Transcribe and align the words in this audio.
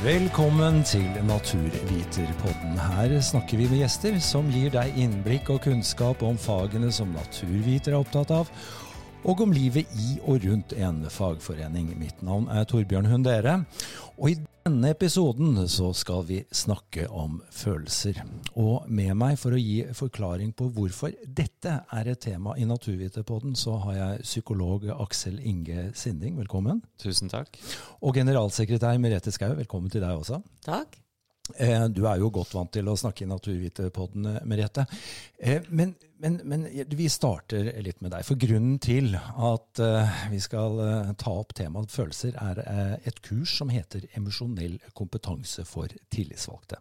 Velkommen 0.00 0.78
til 0.88 1.04
Naturviterpodden. 1.28 2.78
Her 2.80 3.12
snakker 3.20 3.58
vi 3.60 3.66
med 3.68 3.82
gjester 3.82 4.14
som 4.24 4.46
gir 4.48 4.72
deg 4.72 4.96
innblikk 4.96 5.50
og 5.52 5.58
kunnskap 5.66 6.22
om 6.24 6.38
fagene 6.40 6.88
som 6.88 7.10
naturvitere 7.12 7.98
er 7.98 8.00
opptatt 8.00 8.32
av, 8.32 8.48
og 9.28 9.42
om 9.44 9.52
livet 9.52 9.92
i 10.00 10.14
og 10.24 10.46
rundt 10.46 10.72
en 10.72 11.02
fagforening. 11.04 11.90
Mitt 12.00 12.24
navn 12.24 12.48
er 12.48 12.64
Torbjørn 12.64 13.10
Hundere, 13.12 13.58
og 14.16 14.32
i 14.32 14.38
denne 14.64 14.90
episoden 14.92 15.56
så 15.68 15.90
skal 15.96 16.24
vi 16.28 16.40
snakke 16.52 17.06
om 17.08 17.38
følelser. 17.54 18.20
Og 18.60 18.88
med 18.92 19.14
meg 19.18 19.38
for 19.40 19.56
å 19.56 19.60
gi 19.60 19.82
forklaring 19.96 20.52
på 20.56 20.68
hvorfor 20.76 21.14
dette 21.24 21.78
er 21.80 22.10
et 22.12 22.20
tema 22.20 22.56
i 22.60 22.66
Naturviterpodden, 22.68 23.56
så 23.56 23.78
har 23.86 23.96
jeg 23.96 24.26
psykolog 24.28 24.88
Aksel 24.98 25.40
Inge 25.40 25.90
Sinding. 25.96 26.36
Velkommen. 26.40 26.82
Tusen 27.00 27.32
takk. 27.32 27.56
Og 28.04 28.16
generalsekretær 28.20 29.00
Merete 29.00 29.32
Skau, 29.32 29.54
velkommen 29.58 29.92
til 29.92 30.04
deg 30.04 30.20
også. 30.20 30.42
Takk. 30.66 31.00
Eh, 31.56 31.88
du 31.88 32.04
er 32.08 32.20
jo 32.20 32.30
godt 32.34 32.54
vant 32.56 32.70
til 32.72 32.88
å 32.90 32.98
snakke 32.98 33.24
i 33.24 33.30
Naturviterpodden, 33.30 34.28
Merete. 34.48 34.84
Eh, 35.38 35.62
men, 35.70 35.94
men, 36.20 36.38
men, 36.44 36.66
vi 36.96 37.08
starter 37.12 37.70
litt 37.84 38.00
med 38.04 38.12
deg. 38.14 38.26
For 38.26 38.40
grunnen 38.40 38.78
til 38.82 39.14
at 39.16 39.82
eh, 39.82 40.18
vi 40.32 40.40
skal 40.42 40.80
ta 41.20 41.34
opp 41.42 41.54
temaet 41.58 41.92
følelser, 41.92 42.36
er 42.40 42.60
et 43.08 43.22
kurs 43.24 43.56
som 43.60 43.72
heter 43.72 44.06
Emosjonell 44.18 44.78
kompetanse 44.96 45.64
for 45.68 45.92
tillitsvalgte. 46.12 46.80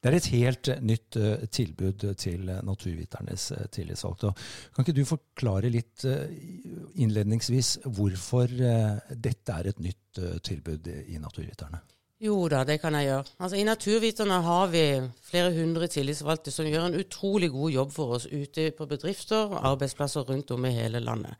Det 0.00 0.10
er 0.10 0.18
et 0.18 0.30
helt 0.34 0.72
nytt 0.84 1.16
tilbud 1.54 2.04
til 2.20 2.50
naturviternes 2.66 3.48
tillitsvalgte. 3.72 4.34
Kan 4.74 4.84
ikke 4.84 4.98
du 4.98 5.06
forklare 5.08 5.72
litt 5.72 6.04
innledningsvis 6.04 7.78
hvorfor 7.88 8.52
dette 8.52 9.58
er 9.58 9.72
et 9.72 9.82
nytt 9.82 10.22
tilbud 10.44 10.92
i 10.92 11.18
Naturviterne? 11.22 11.80
Jo 12.22 12.36
da, 12.48 12.60
det 12.64 12.76
kan 12.80 12.94
jeg 12.94 13.08
gjøre. 13.08 13.24
Altså, 13.42 13.56
I 13.58 13.64
Naturviterne 13.66 14.36
har 14.46 14.68
vi 14.70 14.84
flere 15.26 15.50
hundre 15.56 15.88
tillitsvalgte 15.90 16.52
som 16.54 16.68
gjør 16.68 16.86
en 16.86 17.00
utrolig 17.00 17.50
god 17.50 17.74
jobb 17.74 17.90
for 17.92 18.14
oss 18.16 18.28
ute 18.30 18.68
på 18.76 18.86
bedrifter 18.86 19.50
og 19.50 19.66
arbeidsplasser 19.72 20.22
rundt 20.28 20.52
om 20.54 20.64
i 20.64 20.72
hele 20.76 21.02
landet. 21.02 21.34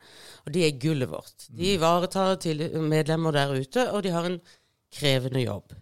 Og 0.45 0.53
de 0.53 0.65
er 0.67 0.75
gullet 0.81 1.09
vårt. 1.09 1.47
De 1.47 1.73
ivaretar 1.77 2.35
medlemmer 2.83 3.31
der 3.31 3.55
ute, 3.55 3.87
og 3.91 4.03
de 4.03 4.11
har 4.11 4.27
en 4.27 4.39
krevende 4.95 5.41
jobb. 5.45 5.73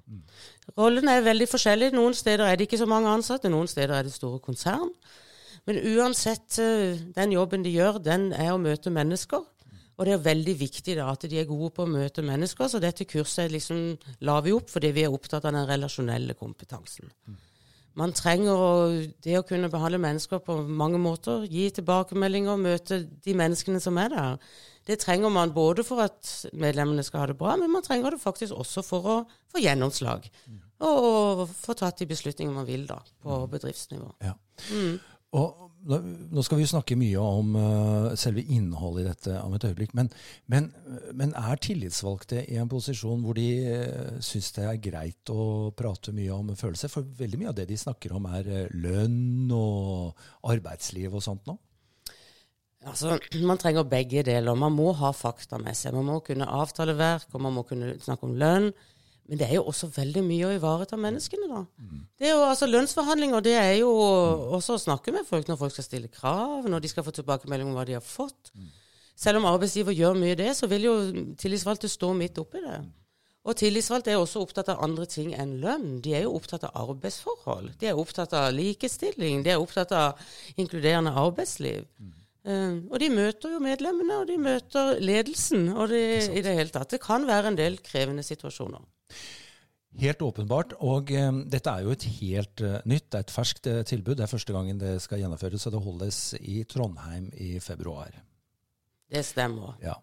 Rollene 0.78 1.18
er 1.18 1.26
veldig 1.26 1.50
forskjellige. 1.50 1.98
Noen 1.98 2.14
steder 2.14 2.46
er 2.46 2.56
det 2.56 2.70
ikke 2.70 2.82
så 2.82 2.88
mange 2.90 3.10
ansatte, 3.10 3.52
noen 3.52 3.68
steder 3.68 3.98
er 3.98 4.08
det 4.08 4.14
store 4.14 4.40
konsern. 4.40 4.94
Men 5.66 5.80
uansett, 5.80 6.60
eh, 6.60 7.00
den 7.16 7.32
jobben 7.32 7.64
de 7.64 7.72
gjør, 7.72 8.02
den 8.04 8.34
er 8.34 8.52
å 8.52 8.60
møte 8.60 8.92
mennesker. 8.92 9.44
Og 9.94 10.08
det 10.08 10.16
er 10.16 10.26
veldig 10.26 10.54
viktig 10.58 10.96
da, 10.98 11.12
at 11.14 11.26
de 11.30 11.38
er 11.38 11.50
gode 11.50 11.70
på 11.76 11.86
å 11.86 11.90
møte 11.90 12.26
mennesker, 12.26 12.70
så 12.70 12.82
dette 12.82 13.06
kurset 13.10 13.52
liksom 13.54 13.82
la 14.26 14.40
vi 14.42 14.54
opp 14.56 14.72
fordi 14.74 14.90
vi 14.96 15.04
er 15.06 15.14
opptatt 15.14 15.46
av 15.46 15.54
den 15.54 15.68
relasjonelle 15.70 16.34
kompetansen. 16.40 17.12
Man 18.00 18.14
trenger 18.18 18.58
å, 18.58 18.70
det 19.22 19.36
å 19.38 19.46
kunne 19.46 19.70
behandle 19.70 20.00
mennesker 20.02 20.42
på 20.42 20.56
mange 20.66 20.98
måter, 21.02 21.46
gi 21.46 21.68
tilbakemeldinger, 21.78 22.58
møte 22.58 23.04
de 23.06 23.36
menneskene 23.38 23.82
som 23.84 24.00
er 24.02 24.10
der. 24.16 24.40
Det 24.90 24.98
trenger 25.04 25.30
man 25.32 25.54
både 25.54 25.86
for 25.86 26.02
at 26.04 26.32
medlemmene 26.58 27.06
skal 27.06 27.22
ha 27.22 27.30
det 27.30 27.38
bra, 27.40 27.54
men 27.62 27.72
man 27.72 27.86
trenger 27.86 28.16
det 28.16 28.24
faktisk 28.24 28.58
også 28.58 28.84
for 28.84 29.12
å 29.14 29.18
få 29.54 29.62
gjennomslag. 29.62 30.26
Og, 30.84 31.06
og 31.06 31.44
få 31.54 31.78
tatt 31.78 32.02
de 32.02 32.10
beslutningene 32.10 32.58
man 32.58 32.68
vil 32.68 32.88
da, 32.90 32.98
på 33.24 33.44
bedriftsnivå. 33.54 34.10
Ja. 34.26 34.34
Mm. 34.74 34.98
Og 35.38 35.70
nå 35.84 36.44
skal 36.46 36.60
vi 36.60 36.68
snakke 36.70 36.96
mye 37.00 37.20
om 37.20 37.56
uh, 37.58 38.14
selve 38.20 38.44
innholdet 38.56 39.04
i 39.04 39.08
dette 39.10 39.40
om 39.44 39.56
et 39.56 39.66
øyeblikk. 39.68 39.92
Men, 39.98 40.10
men, 40.52 40.70
men 41.12 41.34
er 41.40 41.60
tillitsvalgte 41.64 42.46
i 42.48 42.60
en 42.62 42.72
posisjon 42.72 43.24
hvor 43.26 43.36
de 43.38 43.48
uh, 43.68 44.22
syns 44.24 44.52
det 44.56 44.68
er 44.70 44.80
greit 44.84 45.34
å 45.34 45.74
prate 45.76 46.16
mye 46.16 46.32
om 46.36 46.54
følelser? 46.56 46.92
For 46.94 47.08
veldig 47.20 47.42
mye 47.42 47.52
av 47.52 47.60
det 47.60 47.68
de 47.72 47.80
snakker 47.80 48.16
om, 48.16 48.30
er 48.32 48.48
uh, 48.48 48.80
lønn 48.86 49.52
og 49.56 50.26
arbeidsliv 50.54 51.20
og 51.20 51.26
sånt 51.26 51.52
nå? 51.52 51.58
Altså, 52.88 53.18
Man 53.50 53.60
trenger 53.60 53.88
begge 53.88 54.24
deler. 54.24 54.56
Man 54.56 54.76
må 54.76 54.92
ha 55.00 55.12
fakta 55.16 55.60
med 55.62 55.76
seg. 55.78 55.96
Man 55.96 56.10
må 56.12 56.20
kunne 56.26 56.48
avtale 56.48 56.96
verk, 57.00 57.28
og 57.34 57.44
man 57.44 57.60
må 57.60 57.68
kunne 57.68 57.96
snakke 58.04 58.30
om 58.30 58.38
lønn. 58.40 58.72
Men 59.30 59.40
det 59.40 59.48
er 59.48 59.56
jo 59.56 59.68
også 59.72 59.88
veldig 59.96 60.24
mye 60.26 60.48
å 60.50 60.56
ivareta 60.58 60.98
menneskene, 61.00 61.48
da. 61.48 61.62
Mm. 61.80 62.00
Det 62.20 62.28
er 62.28 62.34
jo, 62.34 62.42
altså 62.44 62.68
Lønnsforhandlinger 62.68 63.44
det 63.46 63.54
er 63.56 63.76
jo 63.80 63.92
også 64.58 64.76
å 64.76 64.82
snakke 64.84 65.14
med 65.16 65.28
folk 65.28 65.48
når 65.48 65.60
folk 65.62 65.76
skal 65.76 65.88
stille 65.88 66.12
krav, 66.12 66.68
når 66.68 66.84
de 66.84 66.92
skal 66.92 67.06
få 67.08 67.14
tilbakemelding 67.16 67.70
om 67.70 67.78
hva 67.78 67.86
de 67.88 67.96
har 67.96 68.04
fått. 68.04 68.52
Mm. 68.52 68.68
Selv 69.24 69.40
om 69.40 69.48
arbeidsgiver 69.48 69.96
gjør 69.96 70.20
mye 70.20 70.36
det, 70.36 70.52
så 70.58 70.68
vil 70.68 70.90
jo 70.90 70.98
tillitsvalgte 71.40 71.92
stå 71.92 72.12
midt 72.18 72.42
oppi 72.42 72.64
det. 72.66 72.82
Og 73.44 73.58
tillitsvalgte 73.60 74.12
er 74.14 74.22
også 74.22 74.42
opptatt 74.44 74.72
av 74.72 74.82
andre 74.84 75.06
ting 75.10 75.34
enn 75.36 75.58
lønn. 75.64 75.98
De 76.04 76.14
er 76.16 76.24
jo 76.26 76.36
opptatt 76.38 76.64
av 76.68 76.76
arbeidsforhold. 76.86 77.74
De 77.80 77.90
er 77.92 78.00
opptatt 78.00 78.36
av 78.40 78.54
likestilling. 78.56 79.44
De 79.44 79.52
er 79.52 79.60
opptatt 79.60 79.92
av 79.96 80.20
inkluderende 80.56 81.12
arbeidsliv. 81.20 81.84
Mm. 82.00 82.14
Uh, 82.44 82.84
og 82.92 83.00
de 83.00 83.08
møter 83.14 83.54
jo 83.56 83.62
medlemmene, 83.64 84.20
og 84.20 84.28
de 84.28 84.36
møter 84.42 85.00
ledelsen. 85.00 85.70
Og 85.78 85.88
det, 85.94 86.04
i 86.34 86.44
det 86.44 86.58
hele 86.58 86.74
tatt. 86.74 86.92
Det 86.92 87.02
kan 87.04 87.28
være 87.28 87.54
en 87.54 87.60
del 87.60 87.80
krevende 87.84 88.26
situasjoner. 88.26 88.84
Helt 90.02 90.24
åpenbart. 90.26 90.74
Og 90.82 91.12
um, 91.14 91.44
dette 91.50 91.70
er 91.70 91.86
jo 91.86 91.94
et 91.94 92.06
helt 92.18 92.64
uh, 92.66 92.80
nytt, 92.90 93.12
det 93.14 93.20
er 93.20 93.28
et 93.28 93.34
ferskt 93.34 93.70
uh, 93.70 93.82
tilbud. 93.88 94.18
Det 94.18 94.26
er 94.26 94.32
første 94.32 94.56
gangen 94.56 94.82
det 94.82 94.96
skal 95.04 95.22
gjennomføres, 95.22 95.68
og 95.70 95.76
det 95.76 95.84
holdes 95.86 96.22
i 96.42 96.64
Trondheim 96.70 97.30
i 97.38 97.54
februar. 97.62 98.16
Det 99.14 99.22
stemmer. 99.28 99.78
Ja. 99.84 100.00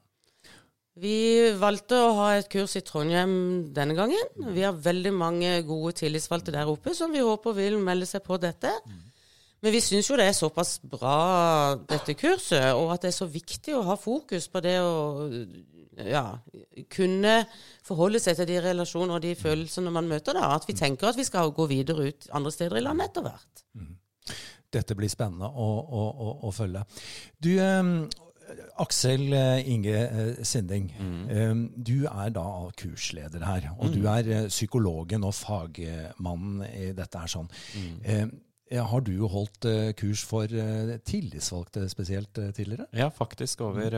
Vi 1.01 1.51
valgte 1.59 1.97
å 1.97 2.15
ha 2.19 2.31
et 2.37 2.49
kurs 2.53 2.77
i 2.79 2.85
Trondheim 2.87 3.33
denne 3.75 3.97
gangen. 3.99 4.51
Vi 4.55 4.63
har 4.63 4.77
veldig 4.77 5.13
mange 5.17 5.53
gode 5.67 5.95
tillitsvalgte 6.03 6.55
der 6.55 6.71
oppe 6.71 6.95
som 6.95 7.15
vi 7.15 7.23
håper 7.25 7.57
vil 7.57 7.79
melde 7.81 8.09
seg 8.11 8.23
på 8.27 8.39
dette. 8.43 8.73
Men 9.61 9.75
vi 9.75 9.81
syns 9.85 10.09
jo 10.09 10.17
det 10.17 10.31
er 10.31 10.37
såpass 10.37 10.79
bra, 10.81 11.77
dette 11.89 12.15
kurset, 12.17 12.73
og 12.73 12.95
at 12.95 13.05
det 13.05 13.11
er 13.11 13.19
så 13.19 13.29
viktig 13.29 13.75
å 13.77 13.85
ha 13.91 13.97
fokus 14.01 14.49
på 14.49 14.63
det 14.65 14.79
å 14.81 14.95
ja, 16.09 16.25
kunne 16.93 17.35
forholde 17.85 18.23
seg 18.23 18.39
til 18.39 18.49
de 18.49 18.61
relasjoner 18.65 19.19
og 19.19 19.25
de 19.25 19.35
følelsene 19.37 19.93
man 19.93 20.09
møter 20.09 20.39
da. 20.39 20.55
At 20.57 20.69
vi 20.69 20.77
tenker 20.79 21.11
at 21.11 21.21
vi 21.21 21.29
skal 21.29 21.53
gå 21.57 21.69
videre 21.71 22.09
ut 22.09 22.31
andre 22.33 22.55
steder 22.55 22.81
i 22.81 22.87
landet 22.87 23.11
etter 23.11 23.27
hvert. 23.29 23.65
Mm. 23.77 23.95
Dette 24.71 24.97
blir 24.97 25.11
spennende 25.13 25.51
å, 25.51 25.69
å, 25.83 26.03
å, 26.09 26.35
å 26.49 26.53
følge. 26.55 26.85
Du, 27.43 27.53
eh, 27.59 27.95
Aksel 28.81 29.33
eh, 29.37 29.71
Inge 29.71 29.97
eh, 29.97 30.45
Sinding, 30.47 30.91
mm. 30.99 31.25
eh, 31.31 31.57
du 31.77 32.07
er 32.07 32.31
da 32.35 32.47
kursleder 32.79 33.45
her. 33.47 33.73
Og 33.79 33.91
mm. 33.91 33.97
du 33.97 34.07
er 34.11 34.31
psykologen 34.49 35.27
og 35.27 35.35
fagmannen 35.37 36.65
i 36.71 36.93
dette 36.97 37.25
her 37.25 37.35
sånn. 37.35 37.51
Har 38.71 39.03
du 39.03 39.17
holdt 39.27 39.67
kurs 39.99 40.21
for 40.23 40.47
tillitsvalgte 41.09 41.89
spesielt 41.91 42.39
tidligere? 42.55 42.87
Ja, 42.95 43.09
faktisk 43.11 43.65
over 43.67 43.97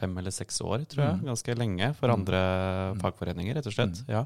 fem 0.00 0.18
eller 0.20 0.34
seks 0.34 0.60
år, 0.64 0.84
tror 0.90 1.04
jeg. 1.04 1.18
Mm. 1.20 1.24
Ganske 1.30 1.56
lenge 1.58 1.90
for 1.98 2.10
mm. 2.10 2.14
andre 2.18 2.42
mm. 2.94 3.00
fagforeninger, 3.04 3.58
rett 3.58 3.70
og 3.70 3.76
slett. 3.76 4.02
Ja. 4.10 4.24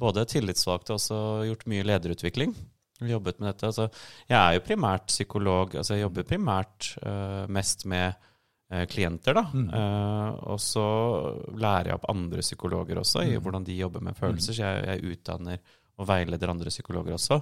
Både 0.00 0.26
tillitsvalgte 0.28 0.94
og 0.94 1.00
også 1.00 1.18
gjort 1.48 1.66
mye 1.70 1.86
lederutvikling. 1.86 2.54
Jobbet 3.04 3.40
med 3.40 3.50
dette. 3.50 3.70
Altså, 3.70 3.88
jeg 4.30 4.38
er 4.38 4.56
jo 4.56 4.64
primært 4.64 5.08
psykolog. 5.10 5.74
altså 5.74 5.96
Jeg 5.96 6.06
jobber 6.06 6.28
primært 6.28 6.92
uh, 7.02 7.44
mest 7.52 7.84
med 7.90 8.14
uh, 8.72 8.84
klienter, 8.90 9.36
da. 9.36 9.44
Mm. 9.52 9.66
Uh, 9.74 10.28
og 10.54 10.60
så 10.62 10.84
lærer 11.58 11.90
jeg 11.90 11.98
opp 11.98 12.10
andre 12.12 12.44
psykologer 12.44 13.02
også 13.02 13.26
i 13.26 13.34
mm. 13.34 13.40
hvordan 13.42 13.66
de 13.66 13.80
jobber 13.80 14.04
med 14.04 14.18
følelser. 14.18 14.56
Så 14.56 14.62
jeg, 14.62 14.86
jeg 14.88 15.16
utdanner 15.16 15.74
og 16.00 16.08
veileder 16.10 16.50
andre 16.50 16.72
psykologer 16.72 17.16
også. 17.16 17.40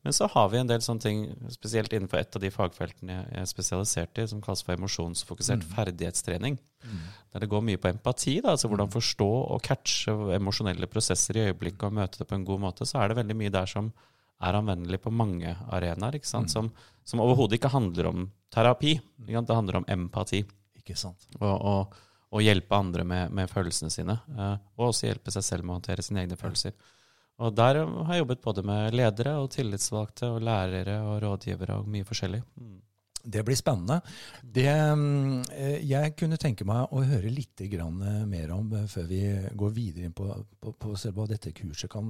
Men 0.00 0.14
så 0.16 0.26
har 0.32 0.48
vi 0.48 0.60
en 0.60 0.68
del 0.68 0.80
sånne 0.80 1.04
ting, 1.04 1.24
spesielt 1.52 1.92
innenfor 1.92 2.22
et 2.22 2.36
av 2.36 2.40
de 2.40 2.50
fagfeltene 2.52 3.18
jeg 3.18 3.42
er 3.42 3.48
spesialisert 3.48 4.20
i, 4.22 4.24
som 4.30 4.40
kalles 4.40 4.62
for 4.64 4.72
emosjonsfokusert 4.78 5.66
mm. 5.66 5.72
ferdighetstrening. 5.74 6.56
Mm. 6.80 7.02
Der 7.34 7.44
det 7.44 7.50
går 7.52 7.66
mye 7.66 7.80
på 7.80 7.90
empati, 7.90 8.38
da, 8.40 8.54
altså 8.54 8.70
hvordan 8.70 8.88
mm. 8.88 8.94
forstå 8.94 9.28
og 9.28 9.60
catche 9.66 10.14
emosjonelle 10.38 10.88
prosesser 10.88 11.36
i 11.36 11.44
øyeblikket 11.50 11.84
og 11.90 11.98
møte 12.00 12.22
det 12.22 12.30
på 12.30 12.38
en 12.38 12.46
god 12.48 12.62
måte. 12.64 12.88
Så 12.88 12.96
er 12.96 13.10
det 13.10 13.18
veldig 13.20 13.36
mye 13.42 13.52
der 13.52 13.68
som 13.68 13.90
er 14.40 14.56
anvendelig 14.56 15.02
på 15.04 15.12
mange 15.12 15.52
arenaer, 15.68 16.16
ikke 16.16 16.30
sant? 16.30 16.48
Mm. 16.48 16.54
som, 16.54 16.70
som 17.04 17.20
overhodet 17.20 17.58
ikke 17.58 17.74
handler 17.74 18.08
om 18.08 18.30
terapi. 18.54 18.94
Det 19.26 19.36
handler 19.36 19.82
om 19.82 19.88
empati. 19.92 20.40
Ikke 20.80 20.96
sant. 20.96 21.28
Og, 21.42 21.52
og, 21.52 21.98
og 22.32 22.44
hjelpe 22.44 22.78
andre 22.78 23.04
med, 23.04 23.36
med 23.36 23.52
følelsene 23.52 23.92
sine. 23.92 24.16
Eh, 24.32 24.56
og 24.78 24.88
også 24.94 25.10
hjelpe 25.10 25.34
seg 25.34 25.44
selv 25.44 25.66
med 25.66 25.74
å 25.74 25.78
håndtere 25.82 26.06
sine 26.06 26.24
egne 26.24 26.40
følelser. 26.40 26.72
Og 27.40 27.56
der 27.56 27.80
har 27.80 28.14
jeg 28.14 28.22
jobbet 28.24 28.42
både 28.44 28.62
med 28.68 28.92
ledere 28.92 29.38
og 29.40 29.50
tillitsvalgte 29.54 30.28
og 30.28 30.42
lærere 30.44 30.98
og 31.08 31.22
rådgivere 31.24 31.78
og 31.80 31.88
mye 31.88 32.04
forskjellig. 32.04 32.42
Mm. 32.60 32.80
Det 33.22 33.42
blir 33.44 33.56
spennende. 33.56 34.00
Det, 34.42 34.66
eh, 34.66 35.78
jeg 35.84 36.14
kunne 36.16 36.38
tenke 36.40 36.64
meg 36.68 36.92
å 36.94 37.02
høre 37.04 37.30
litt 37.32 37.60
grann 37.70 38.00
eh, 38.00 38.20
mer 38.28 38.52
om 38.54 38.70
eh, 38.76 38.86
før 38.88 39.08
vi 39.10 39.20
går 39.60 39.72
videre 39.76 40.08
inn 40.08 40.14
på, 40.16 40.28
på, 40.60 40.72
på 40.80 40.94
hva 41.16 41.26
dette 41.28 41.52
kurset 41.56 41.90
kan 41.92 42.08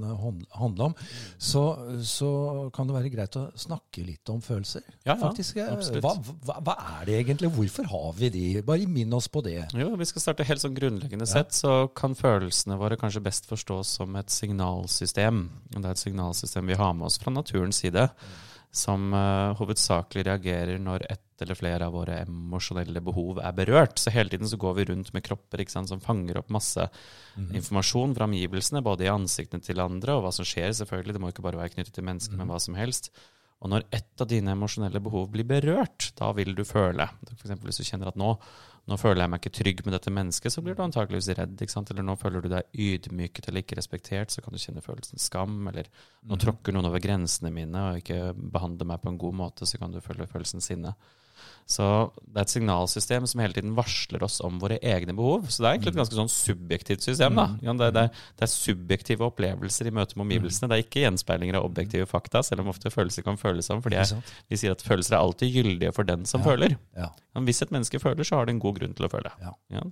handle 0.55 0.91
om. 0.91 0.95
Så, 1.39 1.63
så, 2.07 2.31
kan 2.75 2.89
det 2.89 2.97
være 2.97 3.13
greit 3.13 3.39
å 3.41 3.49
snakke 3.59 4.05
litt 4.07 4.31
om 4.31 4.43
følelser. 4.45 4.85
Ja, 5.03 5.15
ja 5.15 5.17
faktisk. 5.23 5.59
Hva, 6.01 6.15
hva, 6.47 6.59
hva, 6.67 6.77
er 7.01 7.09
det 7.09 7.17
egentlig? 7.23 7.51
Hvorfor 7.57 7.89
har 7.91 8.13
vi 8.19 8.31
de? 8.35 8.45
Bare 8.67 8.87
minn 8.91 9.17
oss 9.17 9.29
på 9.29 9.43
det. 9.47 9.59
Jo, 9.77 9.91
Vi 9.99 10.09
skal 10.09 10.27
starte 10.27 10.47
helt 10.47 10.63
sånn 10.63 10.77
grunnleggende 10.79 11.27
ja. 11.27 11.41
sett. 11.41 11.57
Så 11.57 11.89
kan 11.97 12.15
følelsene 12.19 12.79
våre 12.81 12.99
kanskje 13.01 13.25
best 13.25 13.51
forstås 13.51 13.97
som 13.99 14.15
et 14.21 14.31
signalsystem. 14.31 15.49
Det 15.75 15.83
er 15.83 15.91
et 15.91 16.05
signalsystem 16.05 16.71
vi 16.71 16.79
har 16.79 16.95
med 16.95 17.11
oss 17.11 17.19
fra 17.21 17.35
naturens 17.35 17.83
side. 17.83 18.07
Mm 18.11 18.47
som 18.71 19.11
uh, 19.15 19.57
hovedsakelig 19.59 20.25
reagerer 20.29 20.79
når 20.79 21.07
ett 21.11 21.43
eller 21.43 21.57
flere 21.59 21.87
av 21.89 21.95
våre 21.97 22.21
emosjonelle 22.23 23.01
behov 23.03 23.41
er 23.43 23.55
berørt. 23.57 23.99
Så 23.99 24.13
hele 24.15 24.31
tiden 24.31 24.49
så 24.49 24.59
går 24.61 24.77
vi 24.77 24.85
rundt 24.91 25.11
med 25.17 25.25
kropper 25.27 25.65
sant, 25.73 25.89
som 25.89 26.03
fanger 26.05 26.39
opp 26.39 26.51
masse 26.51 26.87
mm 26.87 27.47
-hmm. 27.47 27.57
informasjon 27.57 28.15
fra 28.15 28.25
omgivelsene, 28.25 28.83
både 28.83 29.05
i 29.05 29.09
ansiktene 29.09 29.63
til 29.63 29.81
andre 29.81 30.15
og 30.15 30.23
hva 30.23 30.33
som 30.33 30.45
skjer, 30.45 30.73
selvfølgelig. 30.73 31.13
Det 31.13 31.21
må 31.21 31.29
ikke 31.29 31.43
bare 31.43 31.59
være 31.59 31.75
knyttet 31.75 31.95
til 31.95 32.05
mennesker, 32.05 32.35
mm 32.35 32.41
-hmm. 32.41 32.47
men 32.47 32.55
hva 32.55 32.61
som 32.61 32.75
helst. 32.75 33.11
Og 33.61 33.69
når 33.69 33.85
ett 33.91 34.21
av 34.21 34.27
dine 34.27 34.53
emosjonelle 34.53 35.01
behov 35.01 35.29
blir 35.31 35.45
berørt, 35.45 36.13
da 36.17 36.33
vil 36.33 36.55
du 36.55 36.65
føle. 36.65 37.09
F.eks. 37.37 37.61
hvis 37.61 37.77
du 37.77 37.85
kjenner 37.85 38.09
at 38.09 38.17
nå 38.17 38.39
nå 38.89 38.97
føler 38.99 39.23
jeg 39.23 39.31
meg 39.33 39.43
ikke 39.43 39.57
trygg 39.59 39.81
med 39.87 39.95
dette 39.95 40.13
mennesket, 40.15 40.55
så 40.55 40.63
blir 40.65 40.77
du 40.77 40.83
antakeligvis 40.83 41.29
redd. 41.39 41.61
ikke 41.61 41.75
sant? 41.75 41.91
Eller 41.93 42.07
nå 42.07 42.17
føler 42.19 42.43
du 42.43 42.49
deg 42.53 42.81
ydmyket 42.87 43.49
eller 43.49 43.65
ikke 43.65 43.79
respektert, 43.79 44.33
så 44.33 44.43
kan 44.43 44.55
du 44.55 44.63
kjenne 44.63 44.83
følelsen 44.85 45.21
skam. 45.21 45.61
Eller 45.71 45.91
nå 46.25 46.35
mhm. 46.35 46.43
tråkker 46.47 46.75
noen 46.75 46.89
over 46.91 47.03
grensene 47.05 47.53
mine 47.55 47.87
og 47.91 48.01
ikke 48.01 48.33
behandler 48.35 48.89
meg 48.91 49.03
på 49.03 49.13
en 49.13 49.21
god 49.21 49.39
måte, 49.45 49.69
så 49.69 49.81
kan 49.81 49.95
du 49.95 50.01
føle 50.05 50.29
følelsen 50.31 50.65
sinne. 50.65 50.95
Så 51.71 51.85
det 52.19 52.35
er 52.35 52.47
et 52.49 52.53
signalsystem 52.53 53.27
som 53.31 53.41
hele 53.45 53.55
tiden 53.55 53.77
varsler 53.77 54.25
oss 54.27 54.41
om 54.43 54.57
våre 54.59 54.81
egne 54.83 55.15
behov. 55.15 55.45
Så 55.47 55.63
det 55.63 55.69
er 55.69 55.77
egentlig 55.77 55.93
et 55.93 55.99
mm. 55.99 56.01
ganske 56.01 56.19
sånn 56.19 56.33
subjektivt 56.35 57.07
system. 57.07 57.39
da. 57.39 57.45
Mm. 57.53 57.79
Det, 57.79 57.91
det, 57.95 58.05
det 58.41 58.47
er 58.47 58.51
subjektive 58.51 59.29
opplevelser 59.29 59.87
i 59.87 59.93
møte 59.95 60.19
med 60.19 60.27
omgivelsene. 60.27 60.67
Mm. 60.67 60.73
Det 60.73 60.79
er 60.79 60.87
ikke 60.89 61.05
gjenspeilinger 61.05 61.61
av 61.61 61.69
objektive 61.69 62.09
fakta, 62.11 62.43
selv 62.47 62.65
om 62.65 62.73
ofte 62.75 62.91
følelser 62.91 63.27
kan 63.27 63.39
føles 63.39 63.71
som. 63.71 63.85
fordi 63.85 64.03
vi 64.51 64.59
sier 64.59 64.75
at 64.75 64.83
følelser 64.83 65.15
er 65.15 65.21
alltid 65.21 65.61
gyldige 65.61 65.95
for 65.95 66.11
den 66.11 66.27
som 66.27 66.43
ja. 66.43 66.51
føler. 66.51 66.77
Ja. 66.99 67.13
Hvis 67.47 67.63
et 67.63 67.71
menneske 67.71 68.03
føler, 68.03 68.27
så 68.27 68.41
har 68.41 68.51
det 68.51 68.57
en 68.57 68.63
god 68.67 68.81
grunn 68.81 68.99
til 68.99 69.07
å 69.07 69.13
føle. 69.13 69.31
Ja. 69.39 69.55
Ja. 69.71 69.87